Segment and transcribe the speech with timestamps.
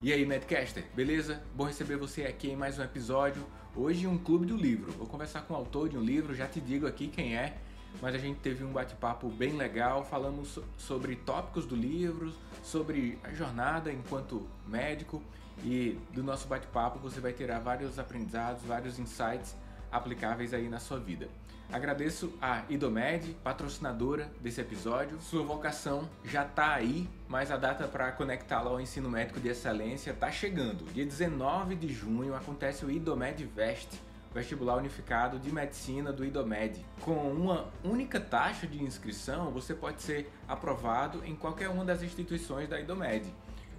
[0.00, 1.42] E aí, Madcaster, beleza?
[1.56, 3.44] Bom receber você aqui em mais um episódio.
[3.74, 4.92] Hoje, um clube do livro.
[4.92, 7.58] Vou conversar com o autor de um livro, já te digo aqui quem é,
[8.00, 10.04] mas a gente teve um bate-papo bem legal.
[10.04, 12.32] Falamos sobre tópicos do livro,
[12.62, 15.20] sobre a jornada enquanto médico
[15.64, 19.56] e do nosso bate-papo você vai tirar vários aprendizados, vários insights
[19.90, 21.28] aplicáveis aí na sua vida.
[21.70, 25.20] Agradeço a Idomed, patrocinadora desse episódio.
[25.20, 30.12] Sua vocação já está aí, mas a data para conectá-la ao ensino médico de excelência
[30.12, 30.90] está chegando.
[30.94, 33.90] Dia 19 de junho acontece o Idomed Vest,
[34.32, 36.82] vestibular unificado de medicina do Idomed.
[37.02, 42.66] Com uma única taxa de inscrição, você pode ser aprovado em qualquer uma das instituições
[42.66, 43.30] da Idomed.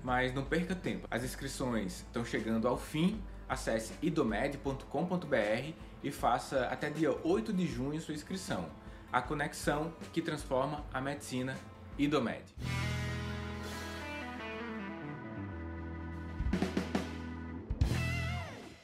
[0.03, 3.19] Mas não perca tempo, as inscrições estão chegando ao fim.
[3.49, 8.69] Acesse idomed.com.br e faça até dia 8 de junho sua inscrição.
[9.11, 11.55] A conexão que transforma a medicina
[11.97, 12.43] Idomed.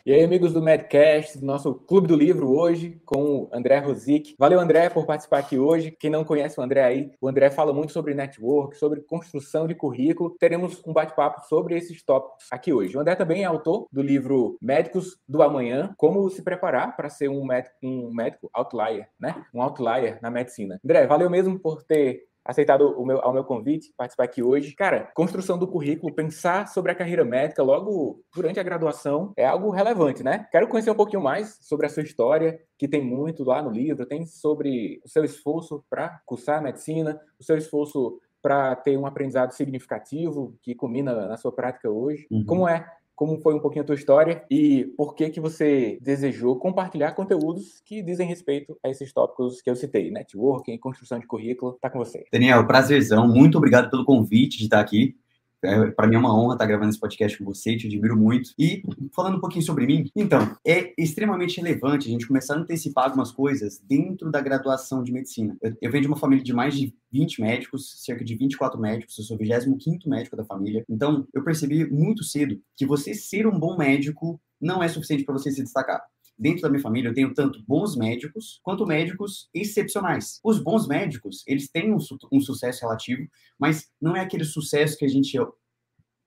[0.07, 4.35] E aí, amigos do Medcast, do nosso Clube do Livro hoje, com o André Rosic.
[4.37, 5.89] Valeu, André, por participar aqui hoje.
[5.89, 9.73] Quem não conhece o André aí, o André fala muito sobre network, sobre construção de
[9.73, 10.35] currículo.
[10.39, 12.95] Teremos um bate-papo sobre esses tópicos aqui hoje.
[12.95, 17.27] O André também é autor do livro Médicos do Amanhã, como se preparar para ser
[17.27, 19.43] um médico, um médico outlier, né?
[19.51, 20.79] Um outlier na medicina.
[20.85, 24.75] André, valeu mesmo por ter aceitado o meu, ao meu convite, participar aqui hoje.
[24.75, 29.71] Cara, construção do currículo, pensar sobre a carreira médica logo durante a graduação é algo
[29.71, 30.47] relevante, né?
[30.51, 34.05] Quero conhecer um pouquinho mais sobre a sua história, que tem muito lá no livro,
[34.05, 39.53] tem sobre o seu esforço para cursar medicina, o seu esforço para ter um aprendizado
[39.53, 42.27] significativo que culmina na sua prática hoje.
[42.29, 42.45] Uhum.
[42.45, 42.85] Como é
[43.15, 47.81] como foi um pouquinho a tua história e por que que você desejou compartilhar conteúdos
[47.85, 51.99] que dizem respeito a esses tópicos que eu citei, networking, construção de currículo, tá com
[51.99, 52.25] você.
[52.31, 55.15] Daniel, prazerzão, muito obrigado pelo convite de estar aqui.
[55.63, 58.51] É, para mim é uma honra estar gravando esse podcast com você, te admiro muito.
[58.57, 63.05] E falando um pouquinho sobre mim, então, é extremamente relevante a gente começar a antecipar
[63.05, 65.55] algumas coisas dentro da graduação de medicina.
[65.61, 69.17] Eu, eu venho de uma família de mais de 20 médicos, cerca de 24 médicos,
[69.17, 70.83] eu sou o 25 médico da família.
[70.89, 75.33] Então, eu percebi muito cedo que você ser um bom médico não é suficiente para
[75.33, 76.01] você se destacar
[76.37, 80.39] dentro da minha família eu tenho tanto bons médicos quanto médicos excepcionais.
[80.43, 83.27] Os bons médicos, eles têm um, su um sucesso relativo,
[83.59, 85.37] mas não é aquele sucesso que a gente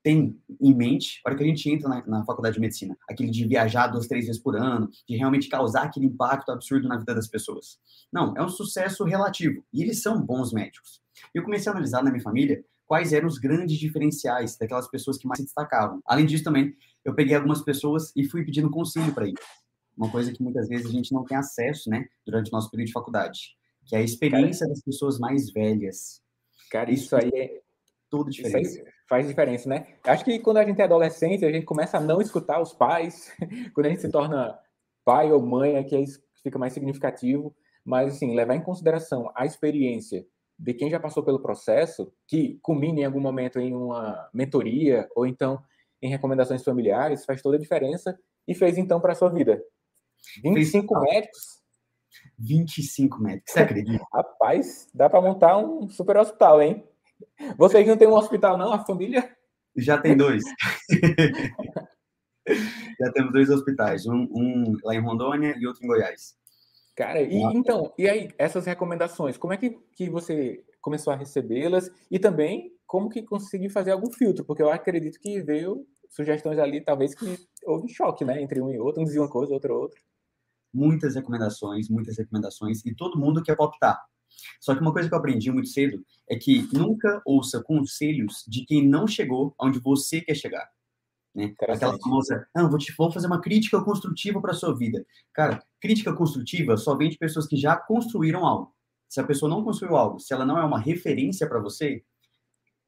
[0.03, 2.97] tem em mente para que a gente entra na, na, faculdade de medicina.
[3.09, 6.97] Aquele de viajar duas, três vezes por ano, de realmente causar aquele impacto absurdo na
[6.97, 7.79] vida das pessoas.
[8.13, 9.65] Não, é um sucesso relativo.
[9.73, 11.03] E eles são bons médicos.
[11.35, 15.27] Eu comecei a analisar na minha família quais eram os grandes diferenciais daquelas pessoas que
[15.27, 16.01] mais se destacavam.
[16.07, 19.41] Além disso, também, eu peguei algumas pessoas e fui pedindo conselho para eles
[19.99, 22.87] uma coisa que muitas vezes a gente não tem acesso, né, durante o nosso período
[22.87, 26.23] de faculdade, que é a experiência cara, das pessoas mais velhas.
[26.71, 27.61] Cara, isso, isso aí é
[28.09, 28.83] toda diferença.
[29.09, 29.87] faz diferença, né?
[30.05, 33.31] Acho que quando a gente é adolescente, a gente começa a não escutar os pais,
[33.75, 34.59] quando a gente se torna
[35.05, 37.55] pai ou mãe, é que é isso fica mais significativo,
[37.85, 40.25] mas assim, levar em consideração a experiência
[40.59, 45.27] de quem já passou pelo processo, que culmina em algum momento em uma mentoria ou
[45.27, 45.63] então
[46.03, 49.63] em recomendações familiares, faz toda a diferença e fez então para a sua vida.
[50.43, 51.13] 25 Fez...
[51.13, 51.59] médicos?
[52.39, 54.05] 25 médicos, você acredita?
[54.13, 56.85] Rapaz, dá para montar um super hospital, hein?
[57.57, 58.73] Vocês não têm um hospital, não?
[58.73, 59.37] A família?
[59.77, 60.43] Já tem dois.
[63.01, 66.35] Já temos dois hospitais, um, um, lá em Rondônia e outro em Goiás.
[66.97, 71.91] Cara, e então, e aí, essas recomendações, como é que, que você começou a recebê-las?
[72.11, 74.45] E também, como que conseguiu fazer algum filtro?
[74.45, 78.43] Porque eu acredito que veio sugestões ali, talvez que houve choque, né?
[78.43, 80.01] Entre um e outro, um dizia uma coisa, outro outra.
[80.73, 83.99] Muitas recomendações, muitas recomendações, e todo mundo quer optar.
[84.61, 88.65] Só que uma coisa que eu aprendi muito cedo é que nunca ouça conselhos de
[88.65, 90.69] quem não chegou onde você quer chegar.
[91.35, 91.55] Né?
[91.61, 95.05] Aquela famosa, ah, vou, te, vou fazer uma crítica construtiva para sua vida.
[95.33, 98.75] Cara, crítica construtiva só vem de pessoas que já construíram algo.
[99.09, 102.05] Se a pessoa não construiu algo, se ela não é uma referência para você,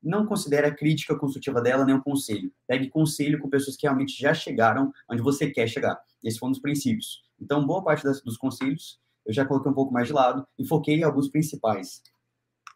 [0.02, 2.52] não considere a crítica construtiva dela nem um conselho.
[2.66, 6.00] Pegue conselho com pessoas que realmente já chegaram onde você quer chegar.
[6.24, 7.22] Esse foi um dos princípios.
[7.40, 10.66] Então, boa parte das, dos conselhos eu já coloquei um pouco mais de lado e
[10.66, 12.02] foquei em alguns principais.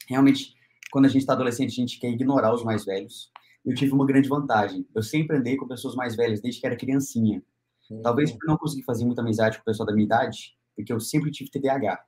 [0.08, 0.54] Realmente,
[0.92, 3.30] quando a gente está adolescente, a gente quer ignorar os mais velhos.
[3.64, 4.86] Eu tive uma grande vantagem.
[4.94, 7.42] Eu sempre andei com pessoas mais velhas desde que era criancinha.
[7.90, 8.02] Uhum.
[8.02, 11.00] Talvez por não conseguir fazer muita amizade com o pessoal da minha idade, porque eu
[11.00, 12.04] sempre tive TDAH.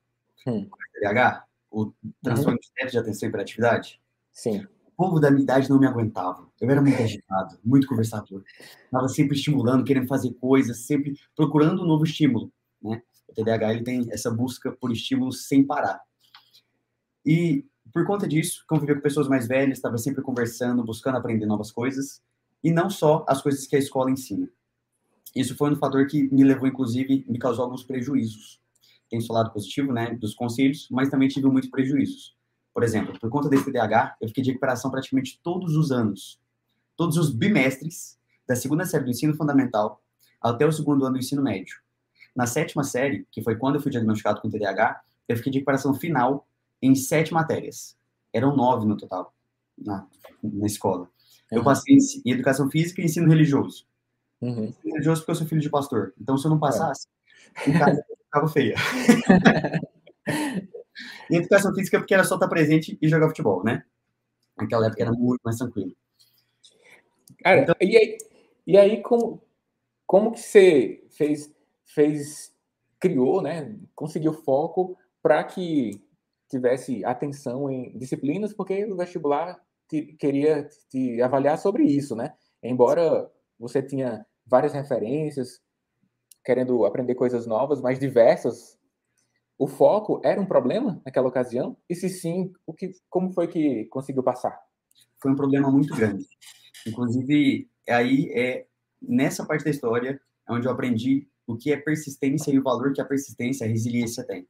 [0.47, 0.69] Uhum.
[0.95, 1.93] TDAH, o
[2.23, 2.87] transtorno uhum.
[2.87, 4.01] de atenção e hiperatividade.
[4.33, 4.67] Sim
[4.97, 6.47] povo da minha idade não me aguentava.
[6.61, 8.43] Eu era muito agitado, muito conversador.
[8.85, 12.51] Estava sempre estimulando, querendo fazer coisas, sempre procurando um novo estímulo.
[12.83, 13.03] Né?
[13.29, 16.01] O TDAH ele tem essa busca por estímulos sem parar.
[17.25, 21.71] E por conta disso, conviver com pessoas mais velhas, estava sempre conversando, buscando aprender novas
[21.71, 22.23] coisas.
[22.65, 24.49] e não só as coisas que a escola ensina.
[25.35, 28.61] Isso foi um fator que me levou, inclusive, me causou alguns prejuízos.
[29.09, 32.36] Tem seu lado positivo, né, dos conselhos, mas também tive muitos prejuízos.
[32.77, 36.39] Por exemplo, por conta desse TDAH, eu fiquei de recuperação praticamente todos os anos.
[36.95, 40.03] Todos os bimestres, da segunda série do ensino fundamental
[40.43, 41.75] até o segundo ano do ensino médio.
[42.37, 45.95] Na sétima série, que foi quando eu fui diagnosticado com TDAH, eu fiquei de recuperação
[45.95, 46.47] final
[46.83, 47.97] em sete matérias.
[48.31, 49.35] Eram nove no total,
[49.79, 50.07] na,
[50.43, 51.09] na escola.
[51.51, 51.97] Eu passei
[52.27, 53.87] em educação física e ensino religioso.
[54.39, 54.65] Uhum.
[54.65, 56.13] Ensino religioso porque eu sou filho de pastor.
[56.21, 57.09] Então, se eu não passasse,
[57.57, 57.71] é.
[57.71, 58.75] em casa ficava feia.
[61.31, 63.85] e educação física porque era só estar presente e jogar futebol, né?
[64.57, 65.95] Naquela época era muito mais tranquilo.
[67.43, 68.19] Cara, então, e aí,
[68.67, 69.43] e aí como,
[70.07, 71.55] como que você fez,
[71.85, 72.55] fez,
[72.99, 73.77] criou, né?
[73.95, 76.03] Conseguiu foco para que
[76.49, 82.35] tivesse atenção em disciplinas, porque o vestibular te, queria te avaliar sobre isso, né?
[82.63, 85.61] Embora você tinha várias referências,
[86.45, 88.76] querendo aprender coisas novas, mais diversas,
[89.59, 91.77] o foco era um problema naquela ocasião?
[91.89, 94.59] E se sim, o que, como foi que conseguiu passar?
[95.21, 96.27] Foi um problema muito grande.
[96.87, 98.67] Inclusive, aí é
[99.01, 102.93] nessa parte da história é onde eu aprendi o que é persistência e o valor
[102.93, 104.47] que a persistência, a resiliência tem.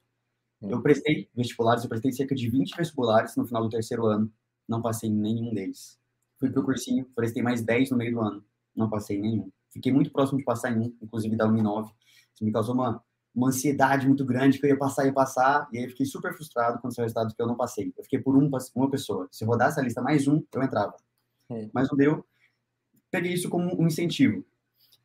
[0.61, 0.69] Hum.
[0.71, 4.31] Eu prestei vestibulares, eu prestei cerca de 20 vestibulares no final do terceiro ano
[4.67, 5.97] não passei em nenhum deles.
[6.37, 8.45] Fui pro cursinho, prestei mais 10 no meio do ano,
[8.75, 9.51] não passei em nenhum.
[9.71, 11.91] Fiquei muito próximo de passar em um, inclusive da Uninove.
[12.33, 13.03] Isso me causou uma,
[13.37, 16.79] uma ansiedade muito grande que eu ia passar, ia passar, e aí fiquei super frustrado
[16.79, 17.93] com o resultado que eu não passei.
[17.97, 19.27] Eu fiquei por um, uma pessoa.
[19.31, 20.95] Se rodasse a lista mais um, eu entrava.
[21.51, 21.69] É.
[21.71, 22.25] Mas não deu.
[23.11, 24.43] Peguei isso como um incentivo.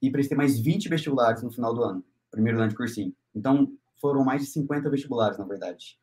[0.01, 3.15] E prestei mais 20 vestibulares no final do ano, primeiro ano de cursinho.
[3.35, 3.71] Então,
[4.01, 5.99] foram mais de 50 vestibulares, na verdade.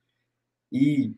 [0.71, 1.13] E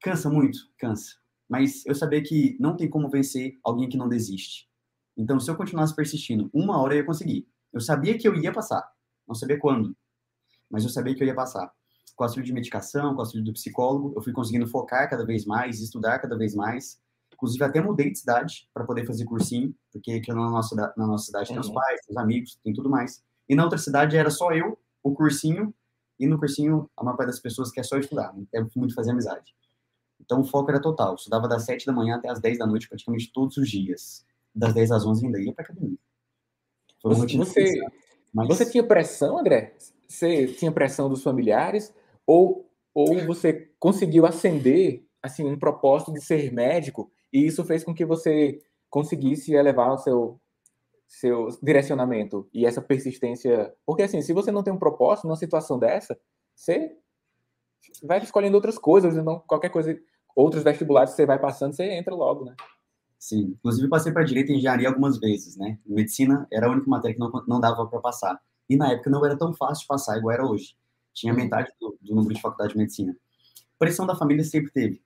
[0.00, 4.68] cansa muito, cansa mas eu sabia que não tem como vencer alguém que não desiste.
[5.16, 7.46] Então, se eu continuasse persistindo, uma hora eu ia conseguir.
[7.72, 8.84] Eu sabia que eu ia passar,
[9.26, 9.96] não sabia quando,
[10.70, 11.72] mas eu sabia que eu ia passar.
[12.16, 15.24] Com a auxílio de medicação, com a auxílio do psicólogo, eu fui conseguindo focar cada
[15.24, 17.00] vez mais, estudar cada vez mais.
[17.32, 21.26] Inclusive, até mudei de cidade para poder fazer cursinho, porque aqui na nossa, na nossa
[21.26, 21.74] cidade tem os uhum.
[21.74, 23.22] pais, tem os amigos, tem tudo mais.
[23.48, 25.74] E na outra cidade era só eu, o cursinho,
[26.18, 29.10] e no cursinho a maior parte das pessoas quer só estudar, não quer muito fazer
[29.10, 29.54] amizade.
[30.20, 31.10] Então o foco era total.
[31.10, 34.24] Eu estudava das 7 da manhã até as 10 da noite, praticamente todos os dias.
[34.54, 35.98] Das 10 às 11 ainda ia para academia.
[37.02, 37.86] Foi você, você,
[38.34, 38.48] mas...
[38.48, 39.74] você tinha pressão, André?
[40.08, 41.94] Você tinha pressão dos familiares?
[42.26, 47.94] Ou, ou você conseguiu acender assim, um propósito de ser médico e isso fez com
[47.94, 48.60] que você
[48.90, 50.40] conseguisse elevar o seu,
[51.08, 53.74] seu direcionamento e essa persistência?
[53.86, 56.18] Porque assim, se você não tem um propósito numa situação dessa,
[56.54, 56.96] você
[58.02, 59.98] vai escolhendo outras coisas, não qualquer coisa,
[60.36, 62.54] outros vestibulares que você vai passando, você entra logo, né?
[63.24, 65.78] Sim, inclusive passei para direito e engenharia algumas vezes, né?
[65.86, 68.38] Medicina era a única matéria que não, não dava para passar.
[68.68, 70.76] E na época não era tão fácil passar igual era hoje.
[71.14, 71.38] Tinha uhum.
[71.38, 73.16] metade do, do número de faculdade de medicina.
[73.78, 75.00] Pressão da família sempre teve,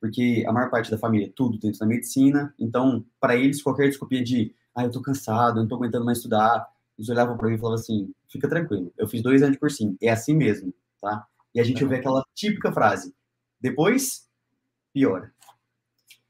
[0.00, 4.22] porque a maior parte da família tudo dentro da medicina, então para eles qualquer desculpinha
[4.22, 6.64] de, ah, eu tô cansado, eu não tô aguentando mais estudar,
[6.96, 9.96] eles olhavam para mim e falavam assim, fica tranquilo, eu fiz dois anos de cursinho,
[10.00, 11.26] é assim mesmo, tá?
[11.52, 13.12] E a gente ouve aquela típica frase:
[13.60, 14.28] depois,
[14.92, 15.34] piora.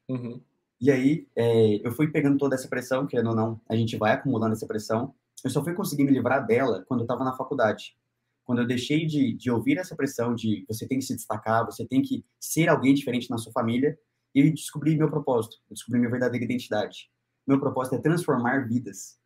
[0.09, 0.41] Uhum.
[0.85, 4.13] E aí, é, eu fui pegando toda essa pressão, querendo ou não, a gente vai
[4.13, 5.15] acumulando essa pressão.
[5.43, 7.97] Eu só fui conseguir me livrar dela quando eu estava na faculdade.
[8.45, 11.87] Quando eu deixei de, de ouvir essa pressão de você tem que se destacar, você
[11.87, 13.99] tem que ser alguém diferente na sua família,
[14.35, 17.11] e descobri meu propósito, descobri minha verdadeira identidade.
[17.47, 19.19] Meu propósito é transformar vidas.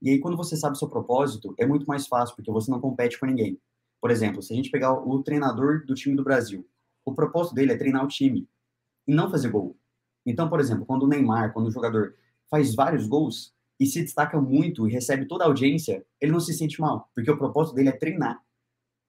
[0.00, 2.80] E aí, quando você sabe o seu propósito, é muito mais fácil, porque você não
[2.80, 3.60] compete com ninguém.
[4.00, 6.64] Por exemplo, se a gente pegar o treinador do time do Brasil,
[7.04, 8.48] o propósito dele é treinar o time
[9.08, 9.76] e não fazer gol.
[10.24, 12.14] Então, por exemplo, quando o Neymar, quando o jogador
[12.50, 16.54] faz vários gols e se destaca muito e recebe toda a audiência, ele não se
[16.54, 18.40] sente mal, porque o propósito dele é treinar,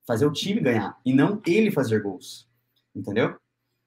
[0.06, 2.50] fazer o time ganhar e não ele fazer gols.
[2.94, 3.36] Entendeu?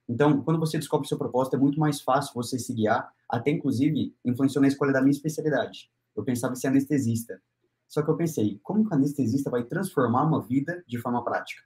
[0.08, 3.50] Então, quando você descobre o seu propósito, é muito mais fácil você se guiar, até
[3.50, 5.90] inclusive influenciou na escolha da minha especialidade.
[6.16, 7.40] Eu pensava em ser anestesista.
[7.86, 11.62] Só que eu pensei, como que o anestesista vai transformar uma vida de forma prática?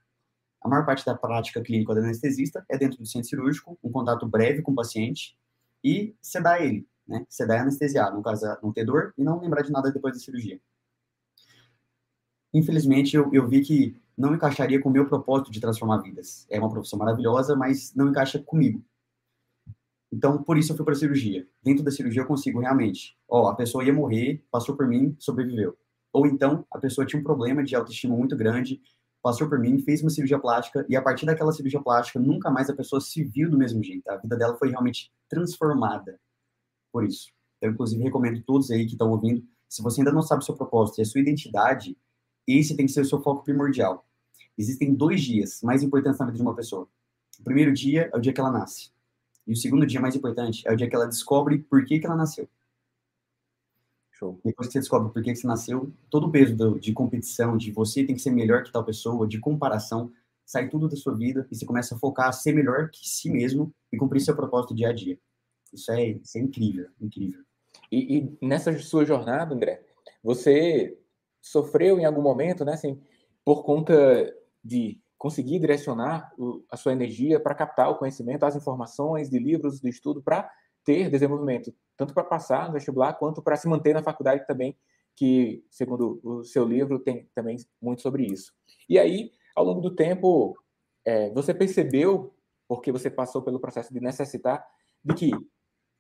[0.61, 4.27] A maior parte da prática clínica do anestesista é dentro do centro cirúrgico, um contato
[4.27, 5.37] breve com o paciente
[5.83, 7.27] e sedar ele, né?
[7.29, 10.61] Sedar e anestesiar, caso, não ter dor e não lembrar de nada depois da cirurgia.
[12.55, 16.47] Infelizmente, eu, eu vi que não encaixaria com o meu propósito de transformar vidas.
[16.51, 18.85] É uma profissão maravilhosa, mas não encaixa comigo.
[20.13, 21.49] Então, por isso eu fui para a cirurgia.
[21.63, 25.77] Dentro da cirurgia eu consigo realmente, ó, a pessoa ia morrer, passou por mim, sobreviveu.
[26.13, 28.83] Ou então, a pessoa tinha um problema de autoestima muito grande,
[29.23, 32.69] passou por mim, fez uma cirurgia plástica, e a partir daquela cirurgia plástica, nunca mais
[32.69, 34.09] a pessoa se viu do mesmo jeito.
[34.09, 36.19] A vida dela foi realmente transformada
[36.93, 37.33] por isso.
[37.61, 40.55] Eu, inclusive, recomendo todos aí que estão ouvindo, se você ainda não sabe o seu
[40.55, 41.97] propósito e a sua identidade,
[42.47, 44.05] esse tem que ser o seu foco primordial.
[44.59, 46.87] Existem dois dias mais importantes na vida de uma pessoa.
[47.39, 48.91] O primeiro dia é o dia que ela nasce.
[49.47, 52.07] E o segundo dia mais importante é o dia que ela descobre por que, que
[52.07, 52.49] ela nasceu.
[54.23, 54.41] Show.
[54.45, 57.73] Depois que você descobre por que, você nasceu, todo o peso do, de competição, de
[57.73, 60.13] você tem que ser melhor que tal pessoa, de comparação,
[60.47, 63.29] sai tudo da sua vida e você começa a focar a ser melhor que si
[63.29, 65.19] mesmo e cumprir seu propósito dia a dia.
[65.73, 67.41] Isso é, isso é incrível, incrível.
[67.91, 69.83] E, e, nessa sua jornada, André,
[70.23, 70.97] você
[71.41, 73.01] sofreu em algum momento, né, assim,
[73.45, 79.29] por conta de conseguir direcionar o, a sua energia para captar o conhecimento, as informações
[79.29, 80.49] de livros, de estudo, para
[80.85, 84.77] ter desenvolvimento, tanto para passar no vestibular, quanto para se manter na faculdade também,
[85.15, 88.53] que, segundo o seu livro, tem também muito sobre isso.
[88.89, 90.57] E aí, ao longo do tempo,
[91.05, 92.35] é, você percebeu,
[92.67, 94.65] porque você passou pelo processo de necessitar,
[95.05, 95.31] de que,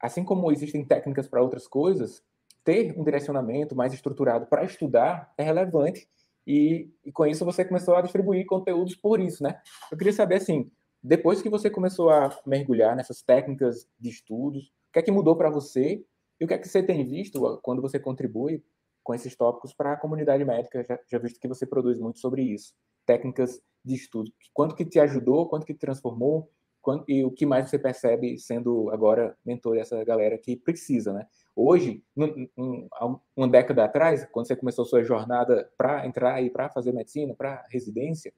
[0.00, 2.22] assim como existem técnicas para outras coisas,
[2.64, 6.08] ter um direcionamento mais estruturado para estudar é relevante
[6.46, 9.60] e, e, com isso você começou a distribuir conteúdos por isso, né?
[9.90, 10.70] Eu queria saber, assim,
[11.02, 15.36] depois que você começou a mergulhar nessas técnicas de estudos, o que é que mudou
[15.36, 16.04] para você
[16.40, 18.62] e o que é que você tem visto quando você contribui
[19.02, 22.42] com esses tópicos para a comunidade médica, já, já visto que você produz muito sobre
[22.42, 24.30] isso técnicas de estudo.
[24.52, 28.38] Quanto que te ajudou, quanto que te transformou, quanto, e o que mais você percebe
[28.38, 31.26] sendo agora mentor dessa galera que precisa, né?
[31.54, 32.88] Hoje, um,
[33.36, 37.66] uma década atrás, quando você começou sua jornada para entrar e para fazer medicina, para
[37.70, 38.32] residência,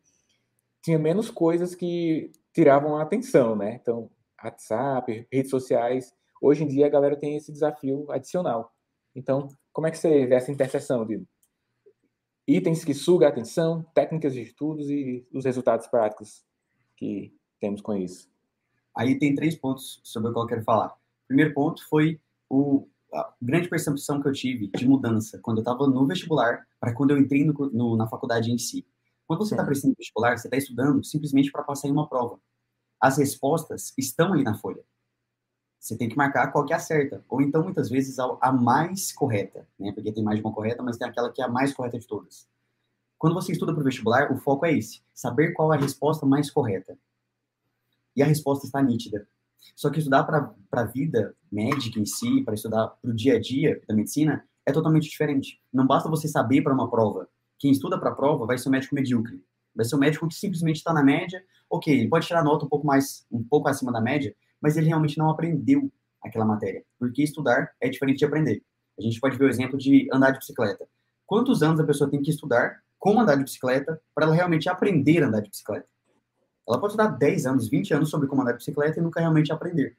[0.83, 3.75] tinha menos coisas que tiravam a atenção, né?
[3.75, 4.09] Então,
[4.43, 6.15] WhatsApp, redes sociais.
[6.41, 8.73] Hoje em dia a galera tem esse desafio adicional.
[9.15, 11.23] Então, como é que você vê essa interseção de
[12.47, 16.45] itens que sugam a atenção, técnicas de estudos e os resultados práticos
[16.97, 18.31] que temos com isso.
[18.95, 20.89] Aí tem três pontos sobre o que eu quero falar.
[20.89, 25.63] O primeiro ponto foi o, a grande percepção que eu tive de mudança quando eu
[25.63, 28.87] estava no vestibular para quando eu entrei no, no, na faculdade em si.
[29.27, 32.39] Quando você está prestando vestibular, você está estudando simplesmente para passar em uma prova.
[33.01, 34.85] As respostas estão ali na folha.
[35.79, 37.23] Você tem que marcar qual que é a certa.
[37.29, 39.93] Ou então, muitas vezes, a, mais correta, né?
[39.93, 42.07] Porque tem mais de uma correta, mas tem aquela que é a mais correta de
[42.07, 42.49] todas.
[43.19, 46.25] Quando você estuda para o vestibular, o foco é esse: saber qual é a resposta
[46.25, 46.99] mais correta.
[48.17, 49.29] E a resposta está nítida.
[49.77, 53.41] Só que estudar para a vida médica em si, para estudar para o dia a
[53.41, 55.61] dia da medicina, é totalmente diferente.
[55.73, 57.29] Não basta você saber para uma prova.
[57.65, 59.43] Quem estuda para a prova vai ser um médico medíocre.
[59.75, 61.43] Vai ser um médico que simplesmente está na média.
[61.71, 64.89] Ok, ele pode tirar nota um pouco mais, um pouco acima da média, mas ele
[64.89, 65.91] realmente não aprendeu
[66.23, 66.85] aquela matéria.
[66.99, 68.63] Porque estudar é diferente de aprender.
[68.99, 70.87] A gente pode ver o exemplo de andar de bicicleta.
[71.25, 75.23] Quantos anos a pessoa tem que estudar como andar de bicicleta para ela realmente aprender
[75.23, 75.89] a andar de bicicleta?
[76.69, 79.51] Ela pode estudar 10 anos, 20 anos sobre como andar de bicicleta e nunca realmente
[79.51, 79.97] aprender.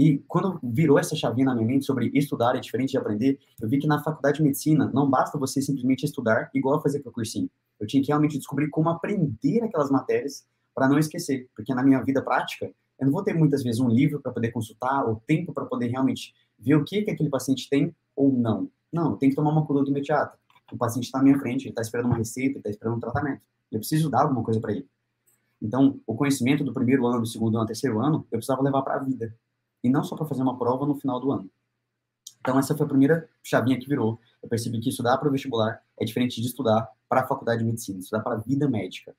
[0.00, 3.68] E quando virou essa chavinha na minha mente sobre estudar é diferente de aprender, eu
[3.68, 7.10] vi que na faculdade de medicina não basta você simplesmente estudar igual a fazer para
[7.10, 7.50] o cursinho.
[7.78, 12.02] Eu tinha que realmente descobrir como aprender aquelas matérias para não esquecer, porque na minha
[12.02, 15.52] vida prática eu não vou ter muitas vezes um livro para poder consultar, ou tempo
[15.52, 18.70] para poder realmente ver o que, que aquele paciente tem ou não.
[18.90, 20.38] Não, tem que tomar uma conduta imediata.
[20.72, 23.00] O paciente está na minha frente, ele está esperando uma receita, ele está esperando um
[23.00, 23.42] tratamento.
[23.70, 24.88] Eu preciso dar alguma coisa para ele.
[25.60, 28.80] Então, o conhecimento do primeiro ano, do segundo ano, do terceiro ano, eu precisava levar
[28.80, 29.36] para a vida.
[29.82, 31.50] E não só para fazer uma prova no final do ano.
[32.40, 34.18] Então, essa foi a primeira chavinha que virou.
[34.42, 37.66] Eu percebi que estudar para o vestibular é diferente de estudar para a faculdade de
[37.66, 39.14] medicina, estudar para a vida médica.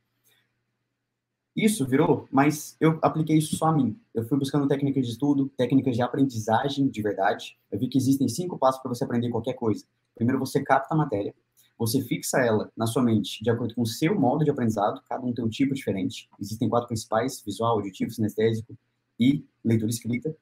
[1.56, 4.00] Isso virou, mas eu apliquei isso só a mim.
[4.14, 7.58] Eu fui buscando técnicas de estudo, técnicas de aprendizagem de verdade.
[7.70, 9.86] Eu vi que existem cinco passos para você aprender qualquer coisa.
[10.16, 11.36] Primeiro, você capta a matéria,
[11.78, 15.26] você fixa ela na sua mente de acordo com o seu modo de aprendizado, cada
[15.26, 16.30] um tem um tipo diferente.
[16.40, 18.78] Existem quatro principais: visual, auditivo, sinestésico
[19.20, 20.36] e leitura escrita.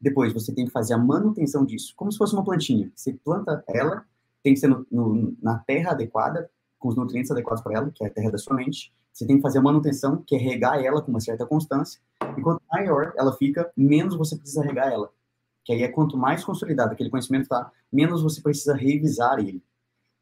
[0.00, 2.90] Depois, você tem que fazer a manutenção disso, como se fosse uma plantinha.
[2.94, 4.04] Você planta ela,
[4.42, 8.04] tem que ser no, no, na terra adequada, com os nutrientes adequados para ela, que
[8.04, 8.92] é a terra da sua mente.
[9.12, 12.00] Você tem que fazer a manutenção, que é regar ela com uma certa constância.
[12.36, 15.10] E quanto maior ela fica, menos você precisa regar ela.
[15.64, 19.62] Que aí é quanto mais consolidado aquele conhecimento está, menos você precisa revisar ele.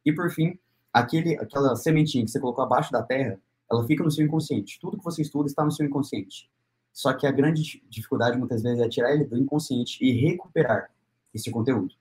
[0.04, 0.59] E por fim,
[0.93, 3.38] aquele, aquela sementinha que você colocou abaixo da terra,
[3.71, 4.78] ela fica no seu inconsciente.
[4.81, 6.49] Tudo que você estuda está no seu inconsciente.
[6.94, 10.92] Só que a grande dificuldade muitas vezes é tirar ele do inconsciente e recuperar
[11.34, 11.92] esse conteúdo,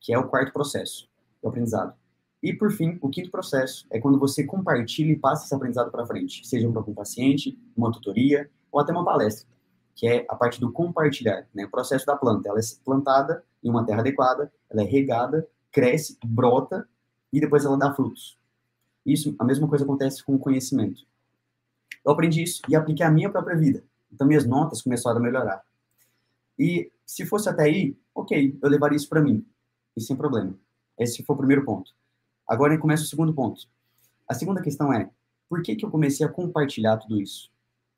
[0.00, 1.06] que é o quarto processo
[1.42, 1.94] do aprendizado.
[2.42, 6.06] E, por fim, o quinto processo é quando você compartilha e passa esse aprendizado para
[6.06, 9.46] frente, seja para um paciente, uma tutoria ou até uma palestra,
[9.94, 11.66] que é a parte do compartilhar, né?
[11.66, 12.48] o processo da planta.
[12.48, 16.88] Ela é plantada em uma terra adequada, ela é regada, cresce, brota
[17.30, 18.38] e depois ela dá frutos.
[19.04, 21.06] Isso, a mesma coisa acontece com o conhecimento.
[22.02, 23.84] Eu aprendi isso e apliquei à minha própria vida.
[24.12, 25.62] Então, minhas notas começaram a melhorar.
[26.58, 29.46] E se fosse até aí, ok, eu levaria isso para mim,
[29.96, 30.54] e sem problema.
[30.98, 31.92] Esse foi o primeiro ponto.
[32.46, 33.68] Agora começa o segundo ponto.
[34.26, 35.08] A segunda questão é,
[35.48, 37.50] por que, que eu comecei a compartilhar tudo isso?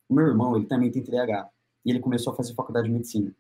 [0.09, 1.49] O meu irmão, ele também tem TDAH,
[1.85, 3.33] e ele começou a fazer faculdade de medicina.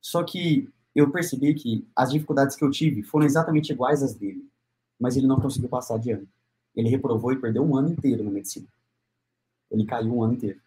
[0.00, 4.46] Só que eu percebi que as dificuldades que eu tive foram exatamente iguais às dele,
[4.98, 6.28] mas ele não conseguiu passar de ano.
[6.74, 8.66] Ele reprovou e perdeu um ano inteiro na medicina.
[9.70, 10.60] Ele caiu um ano inteiro.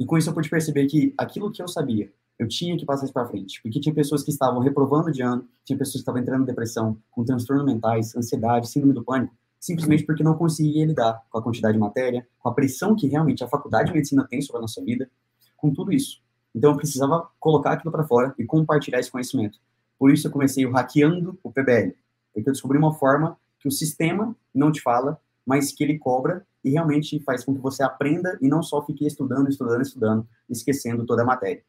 [0.00, 3.04] E com isso eu pude perceber que aquilo que eu sabia, eu tinha que passar
[3.04, 6.22] isso para frente, porque tinha pessoas que estavam reprovando de ano, tinha pessoas que estavam
[6.22, 11.22] entrando em depressão, com transtornos mentais, ansiedade, síndrome do pânico, simplesmente porque não conseguia lidar
[11.28, 14.40] com a quantidade de matéria, com a pressão que realmente a faculdade de medicina tem
[14.40, 15.10] sobre a nossa vida,
[15.54, 16.22] com tudo isso.
[16.54, 19.58] Então eu precisava colocar aquilo para fora e compartilhar esse conhecimento.
[19.98, 21.94] Por isso eu comecei o hackeando o PBL,
[22.32, 26.46] porque eu descobri uma forma que o sistema não te fala, mas que ele cobra
[26.62, 31.04] e realmente faz com que você aprenda e não só fique estudando, estudando, estudando, esquecendo
[31.04, 31.64] toda a matéria.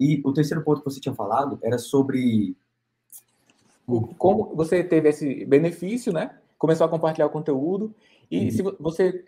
[0.00, 2.56] E o terceiro ponto que você tinha falado era sobre
[4.16, 6.38] como você teve esse benefício, né?
[6.56, 7.94] Começou a compartilhar o conteúdo
[8.30, 8.50] e uhum.
[8.50, 9.26] se você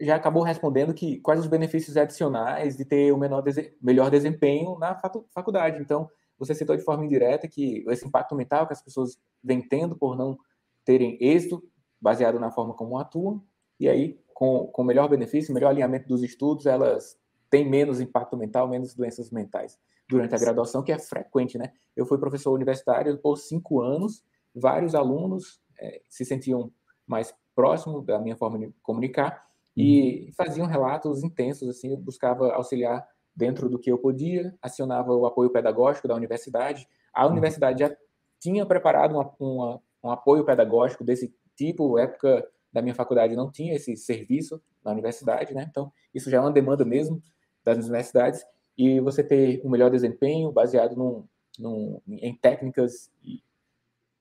[0.00, 3.44] já acabou respondendo que quais os benefícios adicionais de ter o menor
[3.80, 5.00] melhor desempenho na
[5.32, 5.80] faculdade.
[5.80, 9.94] Então, você citou de forma indireta que esse impacto mental que as pessoas vêm tendo
[9.94, 10.36] por não
[10.84, 11.62] terem êxito
[12.02, 13.42] baseado na forma como atuam,
[13.78, 17.16] e aí, com, com melhor benefício, melhor alinhamento dos estudos, elas
[17.48, 19.78] têm menos impacto mental, menos doenças mentais
[20.08, 21.72] durante a graduação, que é frequente, né?
[21.96, 24.22] Eu fui professor universitário por cinco anos,
[24.54, 26.70] vários alunos é, se sentiam
[27.06, 30.32] mais próximos da minha forma de comunicar e uhum.
[30.36, 35.50] faziam relatos intensos, assim, eu buscava auxiliar dentro do que eu podia, acionava o apoio
[35.50, 36.86] pedagógico da universidade.
[37.14, 37.32] A uhum.
[37.32, 37.96] universidade já
[38.38, 41.34] tinha preparado uma, uma, um apoio pedagógico desse
[41.66, 45.66] tipo, época da minha faculdade não tinha esse serviço na universidade, né?
[45.70, 47.22] Então, isso já é uma demanda mesmo
[47.64, 48.44] das universidades
[48.76, 51.24] e você ter um melhor desempenho baseado num,
[51.58, 53.10] num, em técnicas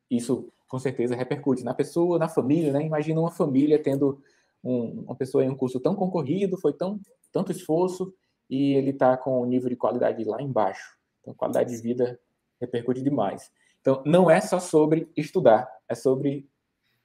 [0.10, 2.86] isso com certeza repercute na pessoa, na família, né?
[2.86, 4.22] Imagina uma família tendo
[4.64, 7.00] um, uma pessoa em um curso tão concorrido, foi tão
[7.32, 8.14] tanto esforço
[8.50, 10.98] e ele está com o nível de qualidade lá embaixo.
[11.22, 12.20] Então, qualidade de vida
[12.60, 13.50] repercute demais.
[13.80, 16.48] Então, não é só sobre estudar, é sobre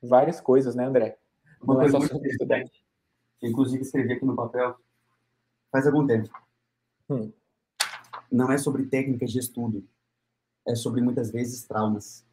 [0.09, 1.19] várias coisas, né, André?
[1.63, 2.63] Uma não é só sobre estudar.
[3.43, 4.77] Inclusive, escrevi aqui no papel
[5.71, 6.31] faz algum tempo.
[7.11, 7.31] Hum.
[8.31, 9.87] Não é sobre técnicas de estudo,
[10.67, 12.25] é sobre muitas vezes traumas.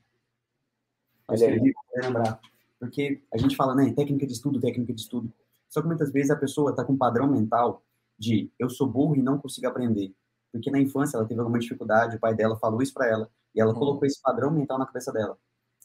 [1.27, 2.41] Eu escrevi para lembrar.
[2.79, 5.31] Porque a gente fala, né, técnica de estudo, técnica de estudo.
[5.69, 7.83] Só que muitas vezes a pessoa está com um padrão mental
[8.17, 10.13] de eu sou burro e não consigo aprender.
[10.51, 13.61] Porque na infância ela teve alguma dificuldade, o pai dela falou isso para ela, e
[13.61, 13.79] ela uhum.
[13.79, 15.37] colocou esse padrão mental na cabeça dela.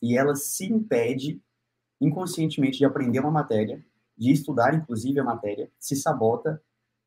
[0.02, 1.40] E ela se impede
[2.00, 3.84] inconscientemente de aprender uma matéria,
[4.16, 6.62] de estudar inclusive a matéria, se sabota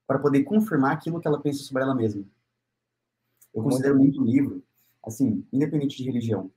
[0.07, 2.23] para poder confirmar aquilo que ela pensa sobre ela mesma.
[3.53, 4.63] Eu considero muito o livro,
[5.05, 6.51] assim, independente de religião,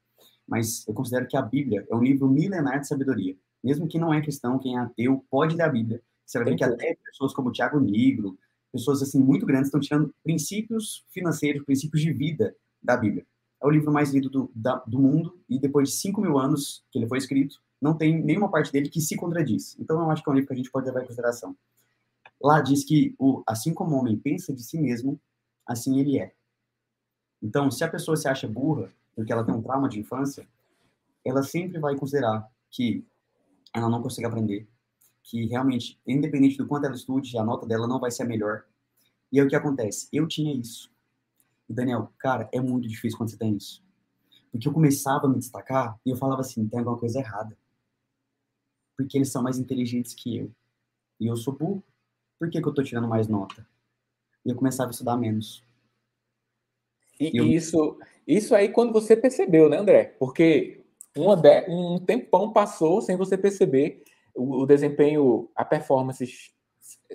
[0.47, 3.37] mas eu considero que a Bíblia é um livro milenar de sabedoria.
[3.63, 6.03] Mesmo quem não é cristão, quem é ateu, pode ler a Bíblia.
[6.25, 8.39] Você vai ver que até pessoas como Tiago Negro,
[8.73, 13.27] pessoas assim muito grandes estão tirando princípios financeiros, princípios de vida da Bíblia.
[13.63, 16.85] É o livro mais lido do, da, do mundo e depois de 5 mil anos
[16.91, 19.77] que ele foi escrito, não tem nenhuma parte dele que se contradiz.
[19.79, 21.55] Então eu acho que é um livro que a gente pode levar em consideração.
[22.43, 25.21] Lá diz que o, assim como o homem pensa de si mesmo,
[25.67, 26.33] assim ele é.
[27.43, 30.49] Então, se a pessoa se acha burra porque ela tem um trauma de infância,
[31.23, 33.07] ela sempre vai considerar que
[33.75, 34.67] ela não consegue aprender,
[35.23, 38.65] que realmente, independente do quanto ela estude, a nota dela não vai ser a melhor.
[39.31, 40.09] E aí o que acontece?
[40.11, 40.91] Eu tinha isso.
[41.69, 43.85] E Daniel, cara, é muito difícil quando você tem isso.
[44.51, 47.55] Porque eu começava a me destacar e eu falava assim, tem alguma coisa errada.
[48.97, 50.51] Porque eles são mais inteligentes que eu.
[51.21, 51.83] E eu sou burro.
[52.39, 53.67] Por que, que eu tô tirando mais nota?
[54.45, 55.65] E eu começava a estudar menos.
[57.19, 57.47] E, eu...
[57.47, 60.17] isso, isso aí quando você percebeu, né, André?
[60.19, 60.85] Porque
[61.17, 61.69] uma de...
[61.69, 64.03] um tempão passou sem você perceber
[64.35, 66.53] o, o desempenho, a performance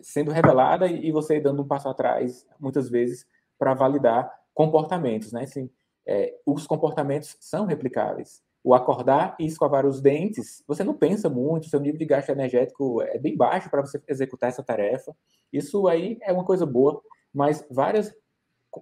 [0.02, 5.44] sendo revelada e você dando um passo atrás, muitas vezes, para validar comportamentos, né?
[5.44, 5.70] Assim,
[6.06, 8.42] é, os comportamentos são replicáveis.
[8.70, 13.02] O acordar e escovar os dentes, você não pensa muito, seu nível de gasto energético
[13.02, 15.12] é bem baixo para você executar essa tarefa.
[15.52, 17.02] Isso aí é uma coisa boa,
[17.34, 18.14] mas várias,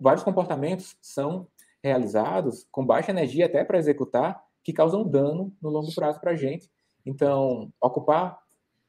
[0.01, 1.47] vários comportamentos são
[1.81, 6.35] realizados com baixa energia até para executar, que causam dano no longo prazo para a
[6.35, 6.69] gente
[7.05, 8.37] então, ocupar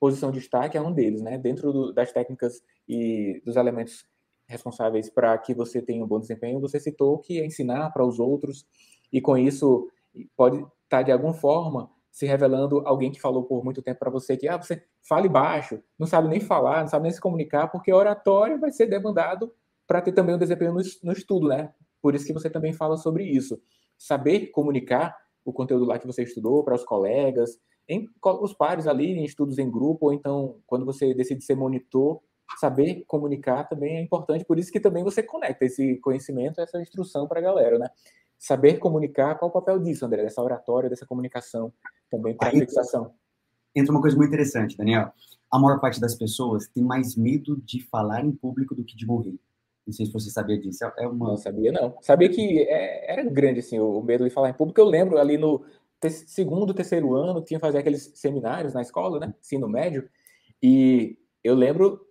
[0.01, 1.39] posição de destaque é um deles, né?
[1.39, 4.05] Dentro do, das técnicas e dos elementos
[4.49, 8.19] responsáveis para que você tenha um bom desempenho, você citou que é ensinar para os
[8.19, 8.67] outros
[9.13, 9.89] e com isso
[10.37, 14.11] pode estar tá, de alguma forma se revelando alguém que falou por muito tempo para
[14.11, 17.69] você que ah, você fale baixo, não sabe nem falar, não sabe nem se comunicar,
[17.69, 19.53] porque oratório vai ser demandado
[19.87, 21.73] para ter também um desempenho no, no estudo, né?
[22.01, 23.61] por isso que você também fala sobre isso.
[23.97, 29.13] Saber comunicar o conteúdo lá que você estudou para os colegas, em os pares ali,
[29.13, 32.21] em estudos em grupo, ou então quando você decide ser monitor,
[32.61, 37.27] saber comunicar também é importante, por isso que também você conecta esse conhecimento, essa instrução
[37.27, 37.89] para a galera, né?
[38.39, 41.73] Saber comunicar, qual o papel disso, André, dessa oratória, dessa comunicação
[42.11, 43.13] também para a fixação?
[43.75, 45.13] Entra uma coisa muito interessante, Daniel.
[45.51, 49.07] A maior parte das pessoas tem mais medo de falar em público do que de
[49.07, 49.39] morrer.
[49.87, 50.85] Não sei se você sabia disso.
[50.99, 51.31] É uma...
[51.31, 51.97] Não sabia, não.
[52.03, 54.81] Sabia que é, era grande, assim, o medo de falar em público.
[54.81, 55.65] Eu lembro ali no
[56.01, 59.35] te segundo, terceiro ano, tinha que fazer aqueles seminários na escola, né?
[59.41, 60.09] Ensino médio.
[60.63, 62.07] E eu lembro,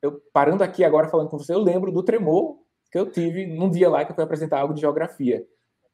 [0.00, 2.61] eu parando aqui agora falando com você, eu lembro do tremor
[2.92, 5.46] que eu tive num dia lá que eu fui apresentar algo de geografia.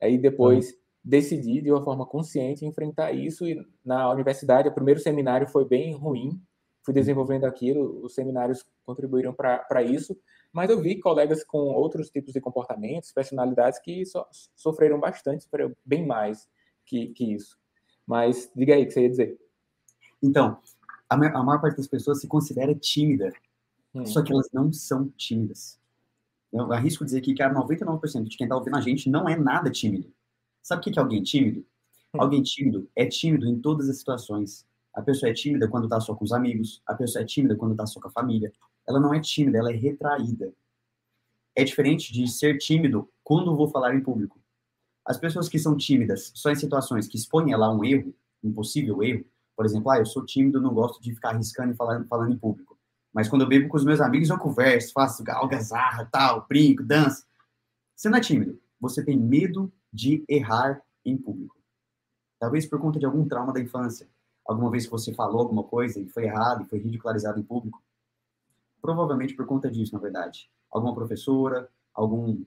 [0.03, 0.77] Aí depois uhum.
[1.05, 3.47] decidi, de uma forma consciente, enfrentar isso.
[3.47, 6.43] E na universidade, o primeiro seminário foi bem ruim.
[6.85, 10.19] Fui desenvolvendo aquilo, os seminários contribuíram para isso.
[10.53, 14.25] Mas eu vi colegas com outros tipos de comportamentos, personalidades que so,
[14.57, 16.49] sofreram bastante, sofreram bem mais
[16.85, 17.57] que, que isso.
[18.05, 19.39] Mas diga aí o que você ia dizer.
[20.21, 20.59] Então,
[21.09, 23.33] a, a maior parte das pessoas se considera tímida,
[23.95, 24.05] hum.
[24.05, 25.78] só que elas não são tímidas.
[26.53, 29.71] Eu arrisco dizer aqui que 99% de quem está ouvindo a gente não é nada
[29.71, 30.13] tímido.
[30.63, 31.65] Sabe o que é alguém tímido?
[32.15, 32.23] Hum.
[32.23, 34.67] Alguém tímido é tímido em todas as situações.
[34.95, 37.73] A pessoa é tímida quando está só com os amigos, a pessoa é tímida quando
[37.73, 38.53] está só com a família.
[38.87, 40.53] Ela não é tímida, ela é retraída.
[41.55, 44.41] É diferente de ser tímido quando vou falar em público.
[45.05, 48.53] As pessoas que são tímidas só em situações que expõem ela a um erro, um
[48.53, 49.25] possível erro,
[49.57, 52.39] por exemplo, ah, eu sou tímido, não gosto de ficar arriscando e falando, falando em
[52.39, 52.78] público.
[53.19, 57.27] Mas quando eu bebo com os meus amigos, eu converso, faço algazarra, tal, brinco, danço.
[57.97, 58.61] Você não é tímido.
[58.81, 61.57] Você tem medo de errar em público.
[62.39, 64.09] Talvez por conta de algum trauma da infância.
[64.47, 67.83] Alguma vez que você falou alguma coisa e foi errado, e foi ridicularizado em público.
[68.81, 70.49] Provavelmente por conta disso, na verdade.
[70.71, 72.41] Alguma professora, algum,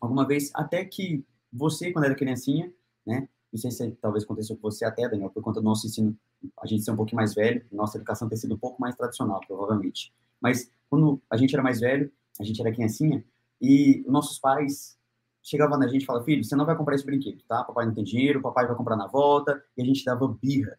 [0.00, 2.72] alguma vez, até que você, quando era criancinha,
[3.04, 3.28] né?
[3.52, 6.16] Não sei se talvez aconteceu com você até, Daniel, por conta do nosso ensino,
[6.60, 9.40] a gente ser um pouquinho mais velho, nossa educação ter sido um pouco mais tradicional,
[9.46, 10.12] provavelmente.
[10.40, 13.24] Mas quando a gente era mais velho, a gente era criancinha,
[13.60, 14.98] e nossos pais
[15.42, 17.62] chegavam na gente e falavam, filho, você não vai comprar esse brinquedo, tá?
[17.64, 20.78] Papai não tem dinheiro, papai vai comprar na volta, e a gente dava birra.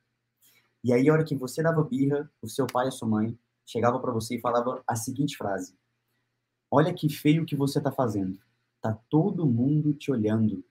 [0.83, 3.37] E aí, a hora que você dava birra, o seu pai e a sua mãe
[3.65, 5.75] chegava para você e falava a seguinte frase:
[6.69, 8.39] Olha que feio que você tá fazendo.
[8.81, 10.63] Tá todo mundo te olhando.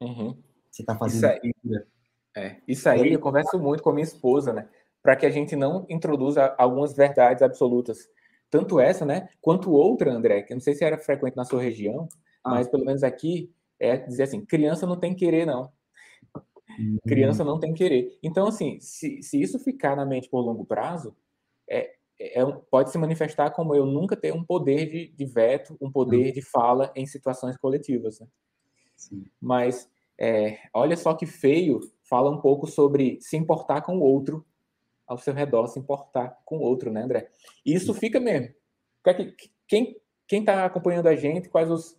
[0.00, 0.36] Uhum.
[0.68, 1.84] Você tá fazendo isso aí,
[2.36, 4.68] é, isso aí eu converso muito com a minha esposa, né?
[5.02, 8.08] Para que a gente não introduza algumas verdades absolutas.
[8.50, 9.28] Tanto essa, né?
[9.40, 12.08] Quanto outra, André, que eu não sei se era frequente na sua região,
[12.44, 12.50] ah.
[12.50, 15.72] mas pelo menos aqui é dizer assim: criança não tem querer, não.
[16.78, 16.98] Uhum.
[17.06, 18.18] Criança não tem querer.
[18.22, 21.16] Então, assim, se, se isso ficar na mente por longo prazo,
[21.68, 25.90] é, é, pode se manifestar como eu nunca ter um poder de, de veto, um
[25.90, 28.20] poder de fala em situações coletivas.
[28.20, 28.26] Né?
[29.40, 34.44] Mas é, olha só que feio, fala um pouco sobre se importar com o outro
[35.06, 37.30] ao seu redor, se importar com o outro, né, André?
[37.64, 38.54] E isso fica mesmo.
[39.66, 39.96] Quem
[40.30, 41.98] quem está acompanhando a gente, quais os,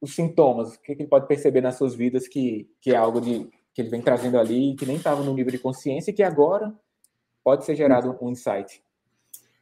[0.00, 3.50] os sintomas, o que, ele pode perceber nas suas vidas que, que é algo de,
[3.74, 6.74] que ele vem trazendo ali, que nem estava no nível de consciência e que agora
[7.44, 8.82] pode ser gerado um insight.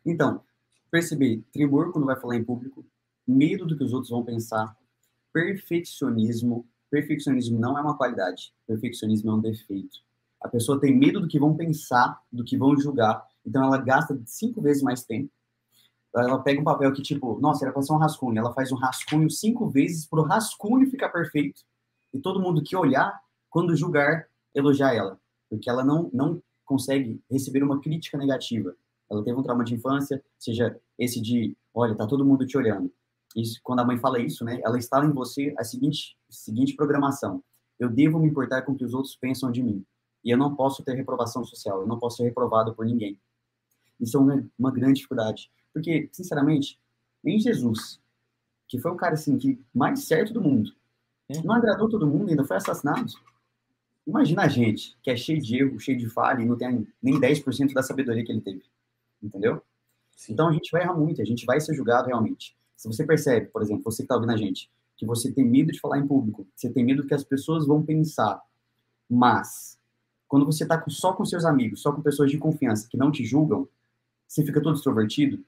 [0.07, 0.41] Então,
[0.89, 2.87] perceber tremor quando vai falar em público,
[3.27, 4.77] medo do que os outros vão pensar,
[5.33, 6.65] perfeccionismo.
[6.91, 9.99] Perfeccionismo não é uma qualidade, perfeccionismo é um defeito.
[10.41, 14.19] A pessoa tem medo do que vão pensar, do que vão julgar, então ela gasta
[14.25, 15.31] cinco vezes mais tempo.
[16.15, 18.39] Ela pega um papel que, tipo, nossa, era pra ser um rascunho.
[18.39, 21.63] Ela faz um rascunho cinco vezes pro rascunho ficar perfeito.
[22.13, 23.21] E todo mundo que olhar,
[23.51, 25.21] quando julgar, elogiar ela.
[25.51, 28.75] Porque ela não, não consegue receber uma crítica negativa
[29.11, 32.93] ela teve um trauma de infância, seja esse de, olha, tá todo mundo te olhando.
[33.37, 37.43] Isso, quando a mãe fala isso, né, ela instala em você a seguinte, seguinte programação:
[37.79, 39.85] eu devo me importar com o que os outros pensam de mim.
[40.25, 43.21] E eu não posso ter reprovação social, eu não posso ser reprovado por ninguém.
[44.01, 45.51] Isso é uma, uma grande dificuldade.
[45.73, 46.79] Porque, sinceramente,
[47.23, 48.01] nem Jesus,
[48.67, 50.73] que foi o cara assim, que mais certo do mundo,
[51.29, 51.43] uhum.
[51.45, 53.13] não agradou todo mundo, ainda foi assassinado.
[54.07, 57.21] Imagina a gente, que é cheio de erro, cheio de falha, e não tem nem
[57.21, 58.65] 10% da sabedoria que ele teve
[59.23, 59.63] entendeu?
[60.17, 60.33] Sim.
[60.33, 62.57] Então a gente vai errar muito, a gente vai ser julgado realmente.
[62.79, 65.73] Se você percebe, por exemplo, você que está ouvindo a gente, que você tem medo
[65.73, 68.41] de falar em público, você tem medo do que as pessoas vão pensar,
[69.11, 69.77] mas
[70.29, 73.25] quando você está só com seus amigos, só com pessoas de confiança que não te
[73.25, 73.69] julgam,
[74.29, 75.45] você fica todo extrovertido,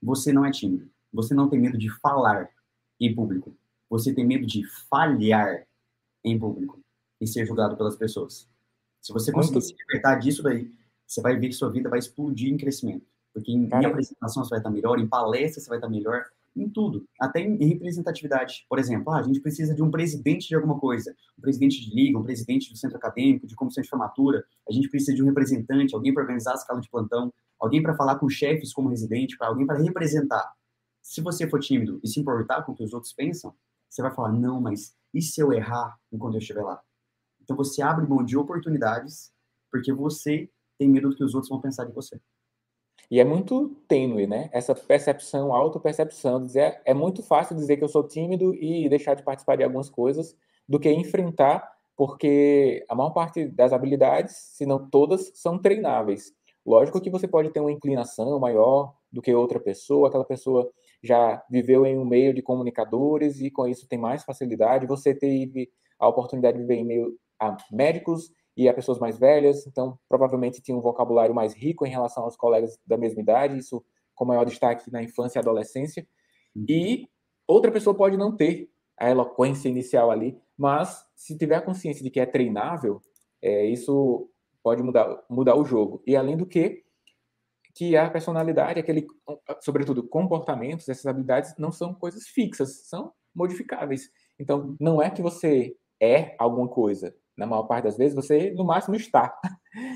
[0.00, 0.88] você não é tímido.
[1.12, 2.48] Você não tem medo de falar
[3.00, 3.56] em público.
[3.90, 5.66] Você tem medo de falhar
[6.22, 6.78] em público
[7.20, 8.48] e ser julgado pelas pessoas.
[9.00, 10.70] Se você conseguir se libertar disso daí,
[11.04, 13.04] você vai ver que sua vida vai explodir em crescimento.
[13.32, 16.26] Porque em, em apresentação você vai estar melhor, em palestra você vai estar melhor,
[16.62, 18.64] em tudo, até em representatividade.
[18.68, 21.94] Por exemplo, ah, a gente precisa de um presidente de alguma coisa, um presidente de
[21.94, 25.26] liga, um presidente do centro acadêmico, de comissão de formatura, a gente precisa de um
[25.26, 29.36] representante, alguém para organizar a escala de plantão, alguém para falar com chefes como residente,
[29.36, 30.52] para alguém para representar.
[31.02, 33.54] Se você for tímido e se importar com o que os outros pensam,
[33.88, 36.80] você vai falar, não, mas e se eu errar enquanto eu estiver lá?
[37.40, 39.32] Então você abre mão de oportunidades
[39.70, 42.20] porque você tem medo do que os outros vão pensar de você.
[43.10, 44.50] E é muito tênue, né?
[44.52, 46.44] Essa percepção, auto-percepção.
[46.44, 49.88] Dizer, é muito fácil dizer que eu sou tímido e deixar de participar de algumas
[49.88, 50.36] coisas
[50.68, 56.32] do que enfrentar, porque a maior parte das habilidades, se não todas, são treináveis.
[56.66, 60.70] Lógico que você pode ter uma inclinação maior do que outra pessoa, aquela pessoa
[61.02, 64.86] já viveu em um meio de comunicadores e com isso tem mais facilidade.
[64.86, 69.68] Você teve a oportunidade de viver em meio a médicos e a pessoas mais velhas,
[69.68, 73.84] então provavelmente tinha um vocabulário mais rico em relação aos colegas da mesma idade, isso
[74.16, 76.04] com maior destaque na infância e adolescência.
[76.68, 77.08] E
[77.46, 78.68] outra pessoa pode não ter
[78.98, 83.00] a eloquência inicial ali, mas se tiver a consciência de que é treinável,
[83.40, 84.28] é, isso
[84.60, 86.02] pode mudar, mudar o jogo.
[86.04, 86.82] E além do que,
[87.76, 89.06] que a personalidade, aquele,
[89.60, 94.10] sobretudo comportamentos, essas habilidades não são coisas fixas, são modificáveis.
[94.36, 98.64] Então, não é que você é alguma coisa, na maior parte das vezes, você no
[98.64, 99.40] máximo está.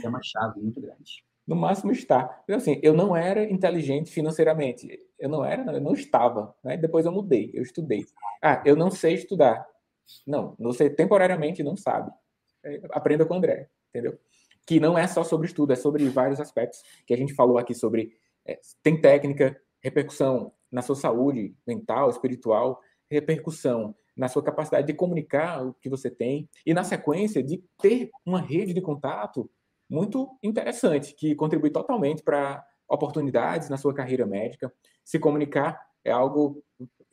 [0.03, 1.25] É uma chave muito grande.
[1.45, 2.41] No máximo está.
[2.45, 4.89] Então, assim, eu não era inteligente financeiramente.
[5.19, 6.55] Eu não era, não, eu não estava.
[6.63, 6.77] Né?
[6.77, 8.07] Depois eu mudei, eu estudei.
[8.41, 9.67] Ah, eu não sei estudar.
[10.25, 12.13] Não, você temporariamente não sabe.
[12.65, 14.17] É, aprenda com o André, entendeu?
[14.65, 17.75] Que não é só sobre estudo, é sobre vários aspectos que a gente falou aqui
[17.75, 18.17] sobre.
[18.47, 25.65] É, tem técnica, repercussão na sua saúde mental, espiritual, repercussão na sua capacidade de comunicar
[25.67, 29.51] o que você tem e na sequência de ter uma rede de contato
[29.89, 34.73] muito interessante que contribui totalmente para oportunidades na sua carreira médica.
[35.05, 36.63] Se comunicar é algo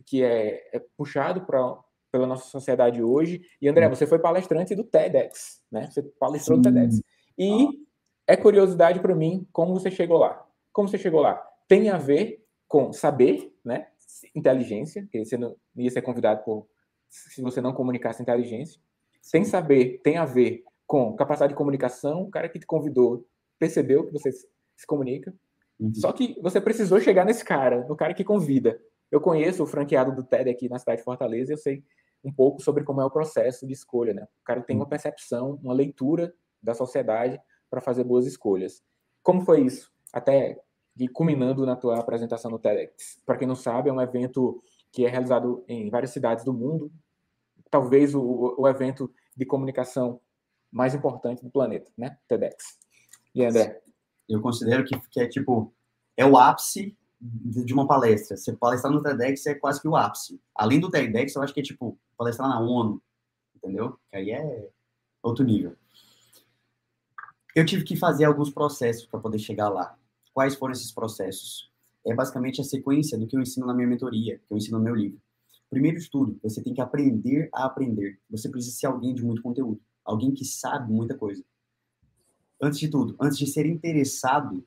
[0.05, 1.77] que é, é puxado para
[2.11, 3.41] pela nossa sociedade hoje.
[3.61, 5.87] E André, você foi palestrante do TEDx, né?
[5.91, 7.01] Você palestrou no TEDx.
[7.37, 7.67] E
[8.27, 10.45] é curiosidade para mim como você chegou lá.
[10.71, 11.35] Como você chegou lá?
[11.67, 13.87] Tem a ver com saber, né?
[14.35, 16.67] Inteligência, que você não ia ser convidado por
[17.09, 18.79] se você não comunicasse inteligência.
[19.21, 23.25] Sem saber, tem a ver com capacidade de comunicação, o cara que te convidou
[23.57, 25.33] percebeu que você se comunica.
[25.79, 25.93] Uhum.
[25.93, 28.79] Só que você precisou chegar nesse cara, no cara que convida.
[29.11, 31.83] Eu conheço o franqueado do TED aqui na cidade de Fortaleza eu sei
[32.23, 34.23] um pouco sobre como é o processo de escolha, né?
[34.23, 34.89] O cara tem uma uhum.
[34.89, 38.83] percepção, uma leitura da sociedade para fazer boas escolhas.
[39.23, 39.91] Como foi isso?
[40.11, 40.59] Até
[40.97, 43.21] e culminando na tua apresentação no TEDx.
[43.25, 46.91] Para quem não sabe, é um evento que é realizado em várias cidades do mundo,
[47.69, 50.19] talvez o, o evento de comunicação
[50.71, 52.17] mais importante do planeta, né?
[52.27, 52.77] TEDx.
[53.33, 53.81] E André?
[54.27, 55.73] Eu considero que, que é tipo,
[56.15, 58.37] é o ápice de uma palestra.
[58.37, 60.41] Você palestrar no TEDx é quase que o ápice.
[60.55, 63.01] Além do TEDx, eu acho que é tipo palestrar na ONU,
[63.55, 63.97] entendeu?
[64.13, 64.69] Aí é
[65.21, 65.75] outro nível.
[67.55, 69.97] Eu tive que fazer alguns processos para poder chegar lá.
[70.33, 71.69] Quais foram esses processos?
[72.05, 74.83] É basicamente a sequência do que eu ensino na minha mentoria, que eu ensino no
[74.83, 75.19] meu livro.
[75.69, 78.19] Primeiro de tudo, você tem que aprender a aprender.
[78.29, 81.43] Você precisa ser alguém de muito conteúdo, alguém que sabe muita coisa.
[82.61, 84.65] Antes de tudo, antes de ser interessado,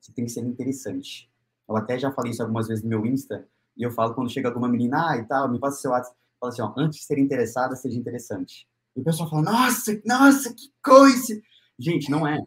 [0.00, 1.30] você tem que ser interessante.
[1.68, 4.48] Eu até já falei isso algumas vezes no meu Insta, e eu falo quando chega
[4.48, 7.18] alguma menina, ah, e tal, me passa seu WhatsApp, fala assim, ó, antes de ser
[7.18, 8.68] interessada, seja interessante.
[8.96, 11.40] E o pessoal fala, nossa, nossa, que coisa!
[11.78, 12.38] Gente, não é.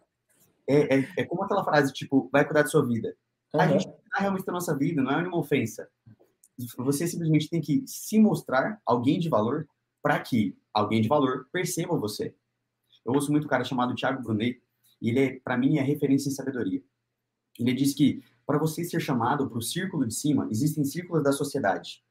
[0.68, 3.16] É, é, é como aquela frase, tipo, vai cuidar da sua vida.
[3.56, 3.62] Uhum.
[3.62, 5.88] A gente está realmente na nossa vida, não é uma ofensa.
[6.78, 9.68] Você simplesmente tem que se mostrar alguém de valor
[10.02, 12.34] para que alguém de valor perceba você.
[13.04, 14.60] Eu ouço muito um cara chamado Thiago Brunet,
[15.00, 16.82] e ele, é, para mim, é referência em sabedoria.
[17.58, 21.32] Ele diz que para você ser chamado para o círculo de cima, existem círculos da
[21.32, 22.02] sociedade.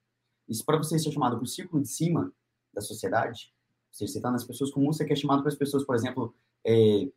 [0.47, 2.31] E para você ser chamado para o círculo de cima
[2.73, 3.53] da sociedade,
[3.91, 7.09] você está nas pessoas comuns, você quer chamado para as pessoas, por exemplo, é,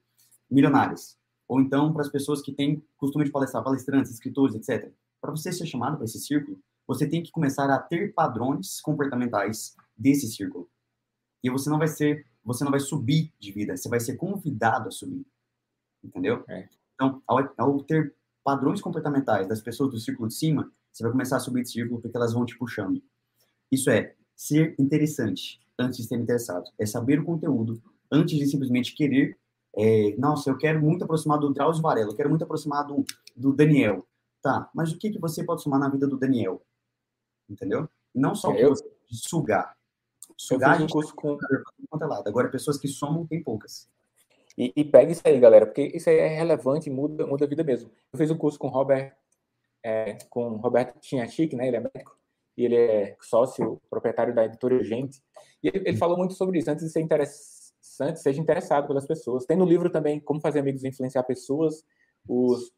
[0.51, 1.18] milionárias
[1.49, 4.93] ou então para as pessoas que têm costume de palestrar, palestrantes, escritores, etc.
[5.21, 9.75] Para você ser chamado para esse círculo, você tem que começar a ter padrões comportamentais
[9.97, 10.71] desse círculo.
[11.43, 14.89] E você não vai ser, você não vai subir de vida, você vai ser convidado
[14.89, 15.27] a subir.
[16.05, 16.45] Entendeu?
[16.49, 16.69] É.
[16.95, 21.37] Então, ao, ao, ter padrões comportamentais das pessoas do círculo de cima, você vai começar
[21.37, 23.03] a subir de círculo porque elas vão te puxando.
[23.71, 26.65] Isso é ser interessante antes de ser interessado.
[26.79, 29.39] É saber o conteúdo antes de simplesmente querer
[29.77, 33.05] é, nossa, eu quero muito aproximar do Drauzio Varela, eu quero muito aproximar do,
[33.37, 34.07] do Daniel.
[34.43, 36.63] Tá, mas o que, que você pode somar na vida do Daniel?
[37.49, 37.89] Entendeu?
[38.15, 38.73] Não só é, eu...
[39.11, 39.77] sugar.
[40.37, 41.37] Sugar eu um curso com...
[42.25, 43.89] Agora, pessoas que somam, tem poucas.
[44.57, 47.49] E, e pega isso aí, galera, porque isso aí é relevante e muda, muda a
[47.49, 47.91] vida mesmo.
[48.13, 49.17] Eu fiz um curso com o Robert,
[49.85, 51.69] é, com Roberto Chinachik, né?
[51.69, 52.19] Ele é médico.
[52.57, 55.23] e ele é sócio proprietário da editora Gente.
[55.63, 57.58] E ele, ele falou muito sobre isso, antes de ser interessante,
[58.17, 59.45] seja interessado pelas pessoas.
[59.45, 61.85] Tem no livro também Como Fazer Amigos e Influenciar Pessoas,
[62.27, 62.73] os,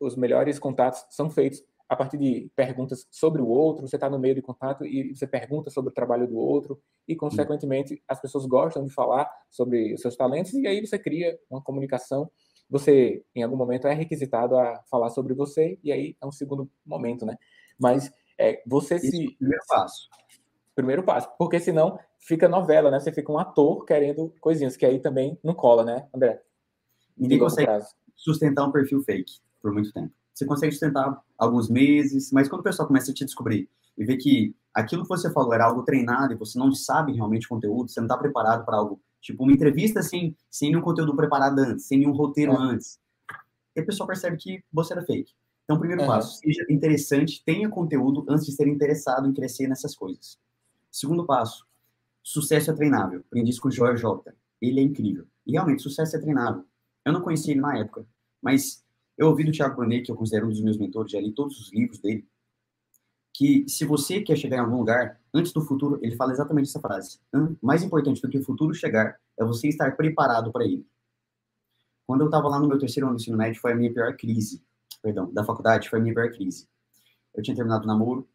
[0.00, 4.18] os melhores contatos são feitos a partir de perguntas sobre o outro, você está no
[4.18, 8.46] meio de contato e você pergunta sobre o trabalho do outro, e, consequentemente, as pessoas
[8.46, 12.30] gostam de falar sobre os seus talentos, e aí você cria uma comunicação.
[12.70, 16.70] Você, em algum momento, é requisitado a falar sobre você, e aí é um segundo
[16.86, 17.36] momento, né?
[17.78, 19.24] Mas é, você Esse se.
[19.24, 20.08] É primeiro passo.
[20.74, 22.98] Primeiro passo, porque senão fica novela, né?
[22.98, 26.42] Você fica um ator querendo coisinhas, que aí também não cola, né, André?
[27.16, 27.70] Ninguém consegue
[28.16, 30.12] sustentar um perfil fake por muito tempo.
[30.32, 34.16] Você consegue sustentar alguns meses, mas quando o pessoal começa a te descobrir e ver
[34.16, 37.90] que aquilo que você falou era algo treinado e você não sabe realmente o conteúdo,
[37.90, 41.86] você não está preparado para algo, tipo uma entrevista sem, sem nenhum conteúdo preparado antes,
[41.86, 42.56] sem nenhum roteiro é.
[42.56, 42.98] antes,
[43.76, 45.32] e a pessoa percebe que você era fake.
[45.64, 50.38] Então, primeiro passo, seja interessante, tenha conteúdo antes de ser interessado em crescer nessas coisas.
[50.92, 51.66] Segundo passo,
[52.22, 53.20] sucesso é treinável.
[53.20, 54.32] Aprendi isso com o Joel J.
[54.60, 55.26] Ele é incrível.
[55.46, 56.64] E realmente, sucesso é treinável.
[57.04, 58.06] Eu não conhecia ele na época,
[58.40, 58.84] mas
[59.16, 61.58] eu ouvi do Thiago Brunet, que eu considero um dos meus mentores, já li todos
[61.58, 62.28] os livros dele,
[63.34, 66.78] que se você quer chegar em algum lugar, antes do futuro, ele fala exatamente essa
[66.78, 67.18] frase.
[67.62, 70.86] Mais importante do que o futuro chegar é você estar preparado para ele.
[72.06, 74.14] Quando eu estava lá no meu terceiro ano do ensino médio, foi a minha pior
[74.16, 74.62] crise,
[75.02, 76.68] perdão, da faculdade, foi a minha pior crise.
[77.34, 78.28] Eu tinha terminado o namoro,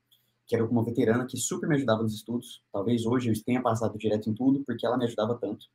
[0.48, 2.64] que era uma veterana que super me ajudava nos estudos.
[2.72, 5.68] Talvez hoje eu tenha passado direto em tudo, porque ela me ajudava tanto.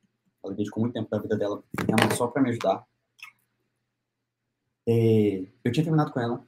[0.43, 1.63] Ela dedicou muito tempo da vida dela
[2.17, 2.85] só para me ajudar.
[4.87, 6.45] É, eu tinha terminado com ela.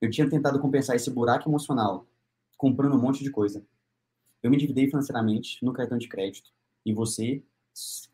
[0.00, 2.06] Eu tinha tentado compensar esse buraco emocional
[2.56, 3.64] comprando um monte de coisa.
[4.42, 6.50] Eu me endividei financeiramente no cartão de crédito.
[6.84, 7.42] E você,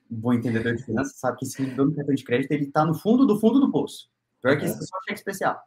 [0.08, 2.94] bom entendedor de finanças, sabe que esse endividou no cartão de crédito, ele tá no
[2.94, 4.10] fundo do fundo do poço.
[4.42, 5.60] Pior que isso é só cheque especial.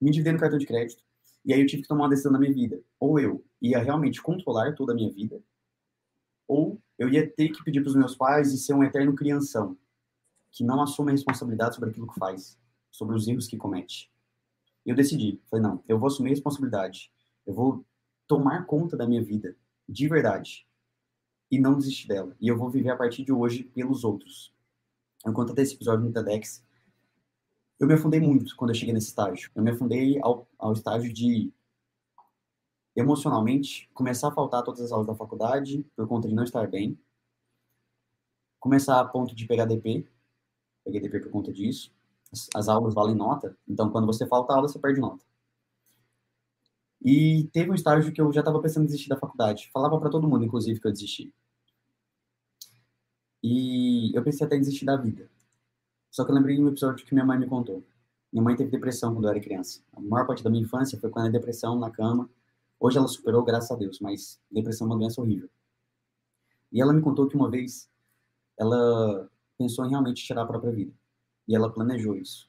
[0.00, 1.04] Me endividei no cartão de crédito.
[1.44, 2.80] E aí eu tive que tomar uma decisão na minha vida.
[2.98, 5.42] Ou eu ia realmente controlar toda a minha vida,
[6.46, 9.76] ou eu ia ter que pedir para os meus pais e ser um eterno crianção
[10.50, 12.58] que não assume a responsabilidade sobre aquilo que faz,
[12.90, 14.10] sobre os erros que comete.
[14.86, 17.10] E eu decidi, falei, não, eu vou assumir a responsabilidade,
[17.46, 17.84] eu vou
[18.26, 19.56] tomar conta da minha vida,
[19.88, 20.66] de verdade,
[21.50, 22.36] e não desistir dela.
[22.40, 24.52] E eu vou viver a partir de hoje pelos outros.
[25.26, 26.62] Enquanto até esse episódio no TEDx,
[27.84, 29.50] eu me afundei muito quando eu cheguei nesse estágio.
[29.54, 31.52] Eu me afundei ao, ao estágio de,
[32.96, 36.98] emocionalmente, começar a faltar todas as aulas da faculdade por conta de não estar bem,
[38.58, 40.08] começar a ponto de pegar DP,
[40.82, 41.92] peguei DP por conta disso.
[42.32, 45.24] As, as aulas valem nota, então quando você falta aula, você perde nota.
[47.02, 49.68] E teve um estágio que eu já estava pensando em desistir da faculdade.
[49.70, 51.30] Falava para todo mundo, inclusive, que eu desisti.
[53.42, 55.30] E eu pensei até em desistir da vida.
[56.14, 57.82] Só que eu lembrei de um episódio que minha mãe me contou.
[58.32, 59.82] Minha mãe teve depressão quando eu era criança.
[59.92, 62.30] A maior parte da minha infância foi quando a depressão na cama.
[62.78, 65.50] Hoje ela superou, graças a Deus, mas depressão é uma doença horrível.
[66.70, 67.90] E ela me contou que uma vez
[68.56, 70.92] ela pensou em realmente tirar a própria vida.
[71.48, 72.48] E ela planejou isso.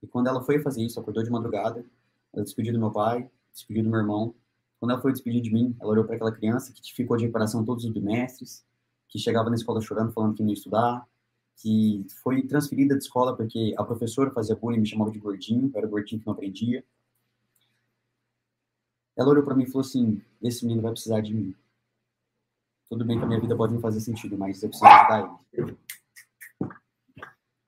[0.00, 1.84] E quando ela foi fazer isso, acordou de madrugada,
[2.32, 4.36] ela despediu do meu pai, despediu do meu irmão.
[4.78, 7.64] Quando ela foi despedir de mim, ela olhou para aquela criança que ficou de reparação
[7.64, 8.64] todos os bimestres,
[9.08, 11.04] que chegava na escola chorando, falando que não ia estudar,
[11.58, 15.78] que foi transferida de escola porque a professora fazia bullying, me chamava de gordinho, eu
[15.78, 16.84] era gordinho que não aprendia.
[19.16, 21.54] Ela olhou para mim e falou assim: esse menino vai precisar de mim.
[22.88, 25.76] Tudo bem que a minha vida pode não fazer sentido, mas eu preciso ajudar ele.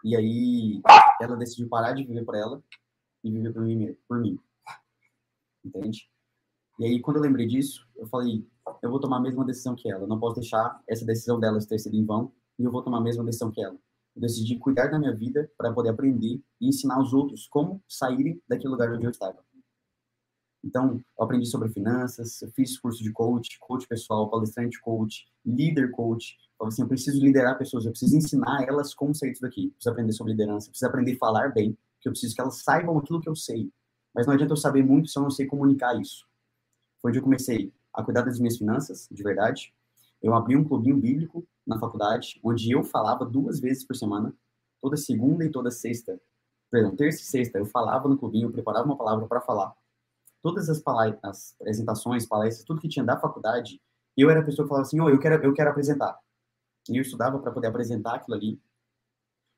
[0.04, 0.80] E aí
[1.20, 2.62] ela decidiu parar de viver por ela
[3.22, 4.38] e viver por mim, por mim.
[5.64, 6.08] Entende?
[6.78, 8.46] E aí quando eu lembrei disso, eu falei,
[8.80, 10.04] eu vou tomar a mesma decisão que ela.
[10.04, 12.98] Eu não posso deixar essa decisão dela ter sido em vão e eu vou tomar
[12.98, 13.76] a mesma decisão que ela.
[14.14, 18.40] Eu decidi cuidar da minha vida para poder aprender e ensinar os outros como saírem
[18.46, 19.42] daquele lugar onde eu estava.
[20.62, 25.90] Então, eu aprendi sobre finanças, eu fiz curso de coach, coach pessoal, palestrante coach, líder
[25.90, 29.64] coach, Falava assim, eu preciso liderar pessoas, eu preciso ensinar elas como sair disso daqui.
[29.64, 32.62] Eu preciso aprender sobre liderança, preciso aprender a falar bem, que eu preciso que elas
[32.62, 33.72] saibam aquilo que eu sei.
[34.14, 36.26] Mas não adianta eu saber muito se eu não sei comunicar isso.
[37.00, 39.72] Foi onde eu comecei a cuidar das minhas finanças, de verdade.
[40.22, 44.34] Eu abri um clubinho bíblico na faculdade, onde eu falava duas vezes por semana,
[44.80, 46.20] toda segunda e toda sexta.
[46.70, 49.74] Perdão, terça e sexta, eu falava no clubinho, eu preparava uma palavra para falar.
[50.42, 50.82] Todas as,
[51.22, 53.80] as apresentações, palestras, tudo que tinha da faculdade,
[54.16, 56.18] eu era a pessoa que falava assim, oh, eu quero, eu quero apresentar.
[56.88, 58.60] E eu estudava para poder apresentar aquilo ali,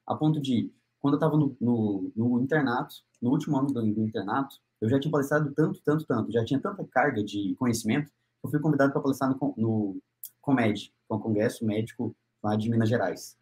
[0.07, 4.03] a ponto de, quando eu estava no, no, no, internato, no último ano do, do,
[4.03, 8.11] internato, eu já tinha palestrado tanto, tanto, tanto, já tinha tanta carga de conhecimento,
[8.43, 10.03] eu fui convidado para palestrar no, no
[10.43, 13.37] COMED, que é um congresso médico lá de Minas Gerais.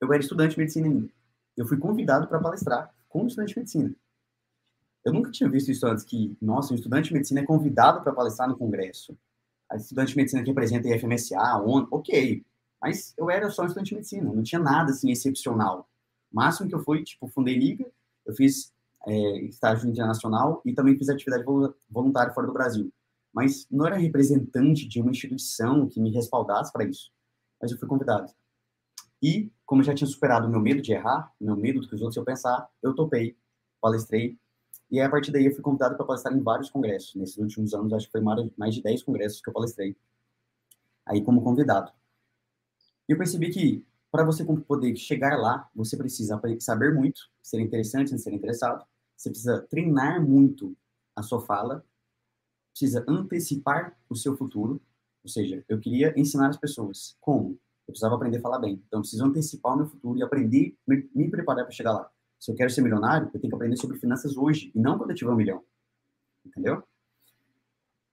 [0.00, 1.08] Eu era estudante de medicina ainda.
[1.56, 3.94] Eu fui convidado para palestrar como estudante de medicina.
[5.04, 8.12] Eu nunca tinha visto isso antes, que, nossa, um estudante de medicina é convidado para
[8.12, 9.16] palestrar no congresso.
[9.70, 12.44] A estudante de medicina que representa a IFMSA, ONU, ok.
[12.80, 15.88] Mas eu era só um estudante de medicina, não tinha nada, assim, excepcional.
[16.32, 17.86] O máximo que eu fui, tipo, fundei liga,
[18.24, 18.72] eu fiz
[19.06, 21.44] é, estágio internacional e também fiz atividade
[21.88, 22.92] voluntária fora do Brasil.
[23.32, 27.12] Mas não era representante de uma instituição que me respaldasse para isso.
[27.60, 28.32] Mas eu fui convidado.
[29.22, 31.94] E, como eu já tinha superado o meu medo de errar, meu medo do que
[31.94, 33.36] os outros iam pensar, eu topei,
[33.80, 34.38] palestrei.
[34.90, 37.14] E aí, a partir daí, eu fui convidado para palestrar em vários congressos.
[37.14, 39.96] Nesses últimos anos, acho que foi mais de 10 congressos que eu palestrei.
[41.04, 41.92] Aí, como convidado.
[43.08, 48.16] E eu percebi que, para você poder chegar lá, você precisa saber muito, ser interessante,
[48.18, 48.84] ser interessado.
[49.16, 50.76] Você precisa treinar muito
[51.16, 51.84] a sua fala.
[52.78, 54.80] Precisa antecipar o seu futuro.
[55.24, 57.58] Ou seja, eu queria ensinar as pessoas como
[57.88, 58.80] eu precisava aprender a falar bem.
[58.86, 62.08] Então, eu preciso antecipar o meu futuro e aprender, me, me preparar para chegar lá.
[62.38, 65.10] Se eu quero ser milionário, eu tenho que aprender sobre finanças hoje e não quando
[65.10, 65.64] eu tiver um milhão.
[66.46, 66.84] Entendeu?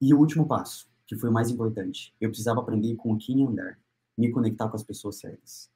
[0.02, 3.78] E o último passo, que foi o mais importante, eu precisava aprender com quem andar,
[4.18, 5.70] me conectar com as pessoas certas.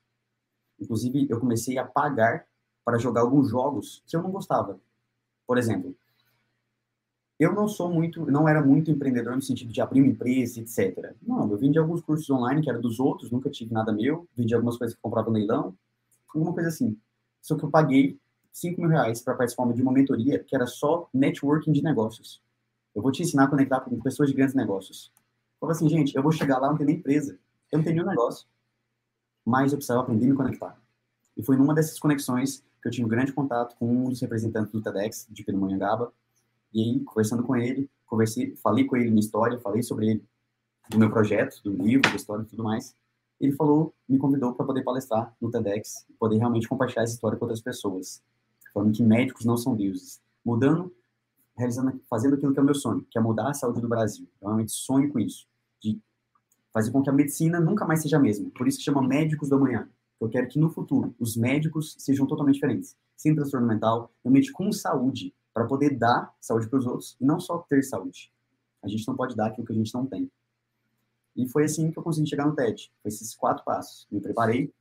[0.80, 2.48] Inclusive, eu comecei a pagar
[2.84, 4.82] para jogar alguns jogos que eu não gostava.
[5.46, 5.96] Por exemplo,
[7.40, 11.16] eu não sou muito, não era muito empreendedor no sentido de abrir uma empresa, etc.
[11.26, 14.54] Não, eu vendi alguns cursos online que eram dos outros, nunca tive nada meu, vendi
[14.54, 15.74] algumas coisas que comprava no leilão,
[16.36, 16.98] alguma coisa assim.
[17.42, 18.20] Só que eu paguei
[18.52, 22.42] 5 mil reais para participar de uma mentoria que era só networking de negócios.
[22.94, 25.10] Eu vou te ensinar a conectar com pessoas de grandes negócios.
[25.16, 27.40] Eu falei assim, gente, eu vou chegar lá, não tem nem empresa,
[27.72, 28.46] eu não tenho nenhum negócio,
[29.46, 30.78] mas eu precisava aprender a me conectar.
[31.38, 34.74] E foi numa dessas conexões que eu tive um grande contato com um dos representantes
[34.74, 36.12] do TEDx, de Pindamonhangaba,
[36.74, 40.26] e aí, conversando com ele, conversei, falei com ele minha história, falei sobre ele,
[40.90, 42.96] do meu projeto, do livro, da história e tudo mais.
[43.40, 47.46] Ele falou, me convidou para poder palestrar no TEDx, poder realmente compartilhar essa história com
[47.46, 48.22] outras pessoas,
[48.74, 50.94] falando que médicos não são deuses, mudando,
[51.56, 54.28] realizando, fazendo aquilo que é o meu sonho, que é mudar a saúde do Brasil.
[54.42, 55.48] Eu realmente sonho com isso,
[55.82, 56.00] de
[56.74, 58.50] fazer com que a medicina nunca mais seja a mesma.
[58.52, 59.88] Por isso que chama médicos do amanhã.
[60.20, 64.72] Eu quero que no futuro os médicos sejam totalmente diferentes, sem transtorno mental, realmente com
[64.72, 68.32] saúde, para poder dar saúde para os outros e não só ter saúde.
[68.82, 70.32] A gente não pode dar aquilo que a gente não tem.
[71.36, 72.92] E foi assim que eu consegui chegar no TED.
[73.02, 74.08] Foi esses quatro passos.
[74.12, 74.74] Me preparei,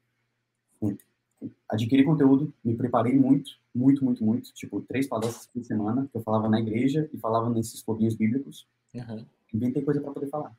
[1.69, 4.53] adquiri conteúdo, me preparei muito, muito, muito, muito.
[4.53, 8.67] Tipo, três palestras por semana, que eu falava na igreja e falava nesses clubinhos bíblicos.
[8.95, 9.25] Uhum.
[9.53, 10.57] Inventei coisa para poder falar.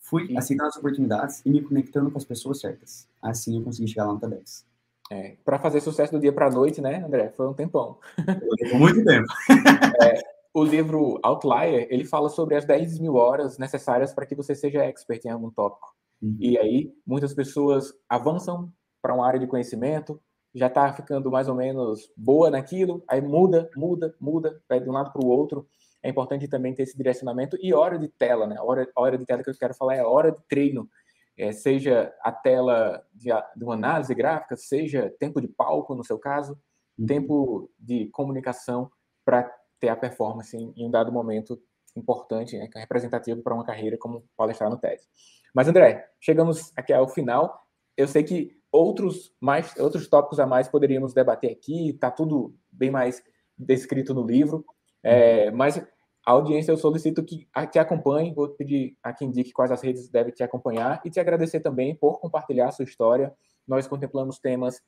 [0.00, 3.08] Fui aceitando as oportunidades e me conectando com as pessoas certas.
[3.20, 4.66] Assim eu consegui chegar lá no TEDx.
[5.12, 7.28] É, para fazer sucesso do dia para a noite, né, André?
[7.36, 7.98] Foi um tempão.
[8.70, 9.26] Foi muito tempo.
[10.02, 10.22] é,
[10.54, 14.82] o livro Outlier, ele fala sobre as 10 mil horas necessárias para que você seja
[14.82, 15.86] expert em algum tópico.
[16.22, 16.36] Uhum.
[16.40, 20.18] E aí, muitas pessoas avançam para uma área de conhecimento,
[20.54, 24.92] já está ficando mais ou menos boa naquilo, aí muda, muda, muda, vai de um
[24.92, 25.66] lado para o outro.
[26.02, 28.56] É importante também ter esse direcionamento e hora de tela, né?
[28.60, 30.88] Hora, hora de tela que eu quero falar é a hora de treino
[31.36, 36.18] é, seja a tela de, de, uma análise gráfica, seja tempo de palco, no seu
[36.18, 36.58] caso,
[36.98, 37.06] uhum.
[37.06, 38.90] tempo de comunicação
[39.24, 41.60] para ter a performance em, em, um dado momento
[41.96, 45.02] importante, né, representativo para uma carreira como palestrar no TED.
[45.54, 47.66] Mas, André, chegamos aqui ao final.
[47.96, 52.90] Eu sei que outros, mais, outros tópicos a mais poderíamos debater aqui, está tudo bem
[52.90, 53.22] mais
[53.56, 54.64] descrito no livro,
[55.02, 55.84] é, mas
[56.24, 60.08] a audiência eu solicito que te acompanhe, vou pedir a quem indique quais as redes
[60.08, 63.34] deve te acompanhar e te agradecer também por compartilhar a sua história.
[63.66, 64.80] Nós contemplamos temas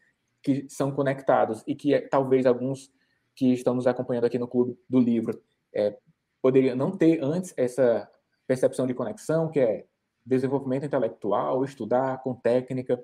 [0.42, 2.90] que são conectados e que talvez alguns
[3.34, 5.42] que estão nos acompanhando aqui no Clube do Livro
[5.74, 5.96] é,
[6.40, 8.08] poderiam não ter antes essa
[8.46, 9.86] percepção de conexão, que é
[10.24, 13.02] desenvolvimento intelectual, estudar com técnica,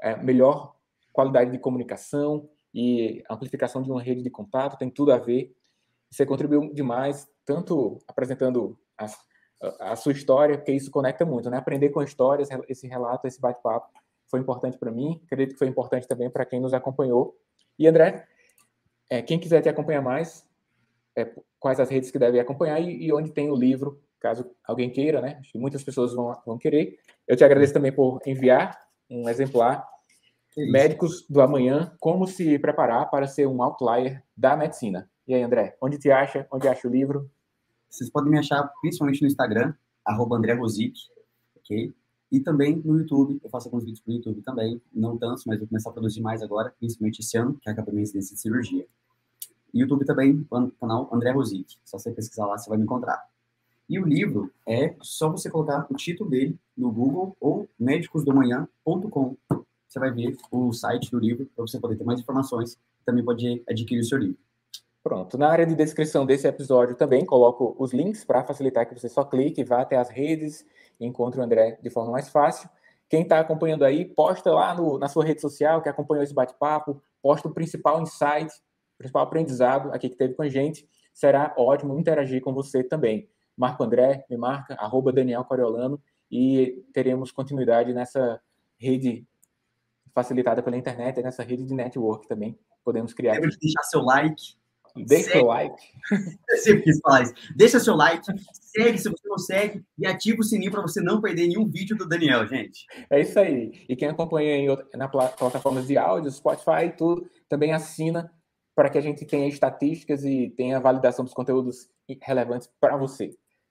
[0.00, 0.76] é, melhor
[1.12, 5.52] qualidade de comunicação e amplificação de uma rede de contato, tem tudo a ver.
[6.10, 9.06] Você contribuiu demais tanto apresentando a,
[9.92, 11.58] a, sua história, porque isso conecta muito, né?
[11.58, 13.90] Aprender com histórias, esse relato, esse bate-papo
[14.30, 17.36] foi importante para mim, acredito que foi importante também para quem nos acompanhou.
[17.78, 18.26] E André,
[19.10, 20.46] é, quem quiser te acompanhar mais,
[21.16, 24.90] é, quais as redes que deve acompanhar e, e, onde tem o livro, caso alguém
[24.90, 25.38] queira, né?
[25.40, 26.98] Acho que muitas pessoas vão, vão querer.
[27.26, 28.78] Eu te agradeço também por enviar
[29.10, 29.86] um exemplar.
[30.56, 35.08] Médicos do Amanhã, como se preparar para ser um outlier da medicina.
[35.28, 36.48] E aí, André, onde te acha?
[36.50, 37.30] Onde acha o livro?
[37.90, 40.94] Vocês podem me achar principalmente no Instagram, arroba André Rosic,
[41.54, 41.92] ok?
[42.32, 45.58] E também no YouTube, eu faço alguns vídeos para o YouTube também, não tantos, mas
[45.58, 48.40] vou começar a produzir mais agora, principalmente esse ano, que é a minha residência de
[48.40, 48.86] cirurgia.
[49.74, 50.46] YouTube também,
[50.80, 53.22] canal André Rosic, só você pesquisar lá, você vai me encontrar.
[53.86, 59.36] E o livro é só você colocar o título dele no Google ou médicosdomanhã.com.
[59.86, 63.22] Você vai ver o site do livro para você poder ter mais informações e também
[63.22, 64.47] pode adquirir o seu livro.
[65.08, 65.38] Pronto.
[65.38, 69.24] Na área de descrição desse episódio também coloco os links para facilitar que você só
[69.24, 70.66] clique, vá até as redes
[71.00, 72.68] e encontre o André de forma mais fácil.
[73.08, 77.02] Quem está acompanhando aí, posta lá no, na sua rede social que acompanhou esse bate-papo,
[77.22, 78.52] posta o principal insight,
[78.96, 80.86] o principal aprendizado aqui que teve com a gente.
[81.14, 83.30] Será ótimo interagir com você também.
[83.56, 85.98] Marco André, me marca, arroba Daniel Coriolano,
[86.30, 88.38] e teremos continuidade nessa
[88.76, 89.26] rede
[90.14, 92.58] facilitada pela internet, nessa rede de network também.
[92.84, 93.32] Podemos criar.
[93.32, 94.58] Lembra de deixar seu like,
[94.96, 95.82] Deixa seu like.
[96.48, 97.34] Eu sempre quis falar isso.
[97.56, 101.20] Deixa seu like, segue se você não segue e ativa o sininho para você não
[101.20, 102.86] perder nenhum vídeo do Daniel, gente.
[103.10, 103.84] É isso aí.
[103.88, 104.66] E quem acompanha em
[104.96, 108.30] na plataformas de áudio, Spotify e tudo, também assina
[108.74, 111.88] para que a gente tenha estatísticas e tenha validação dos conteúdos
[112.22, 113.30] relevantes para você.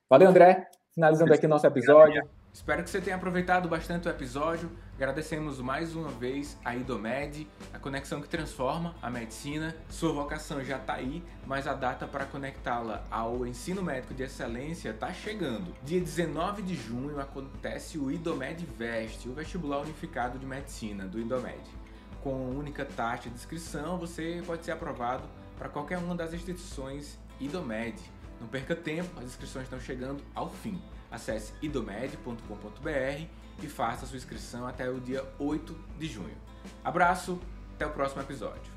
[0.09, 0.67] Valeu, André.
[0.93, 2.27] Finalizando aqui nosso episódio.
[2.57, 4.71] Espero que você tenha aproveitado bastante o episódio.
[4.95, 9.75] Agradecemos mais uma vez a IDOMED, a conexão que transforma a medicina.
[9.91, 14.89] Sua vocação já está aí, mas a data para conectá-la ao ensino médico de excelência
[14.89, 15.71] está chegando.
[15.83, 21.61] Dia 19 de junho acontece o IDOMED Veste, o vestibular unificado de medicina do IDOMED.
[22.23, 25.23] Com única taxa de inscrição, você pode ser aprovado
[25.59, 28.01] para qualquer uma das instituições IDOMED.
[28.41, 30.81] Não perca tempo, as inscrições estão chegando ao fim.
[31.11, 33.25] Acesse idomed.com.br
[33.61, 36.37] e faça sua inscrição até o dia 8 de junho.
[36.83, 37.39] Abraço,
[37.75, 38.71] até o próximo episódio.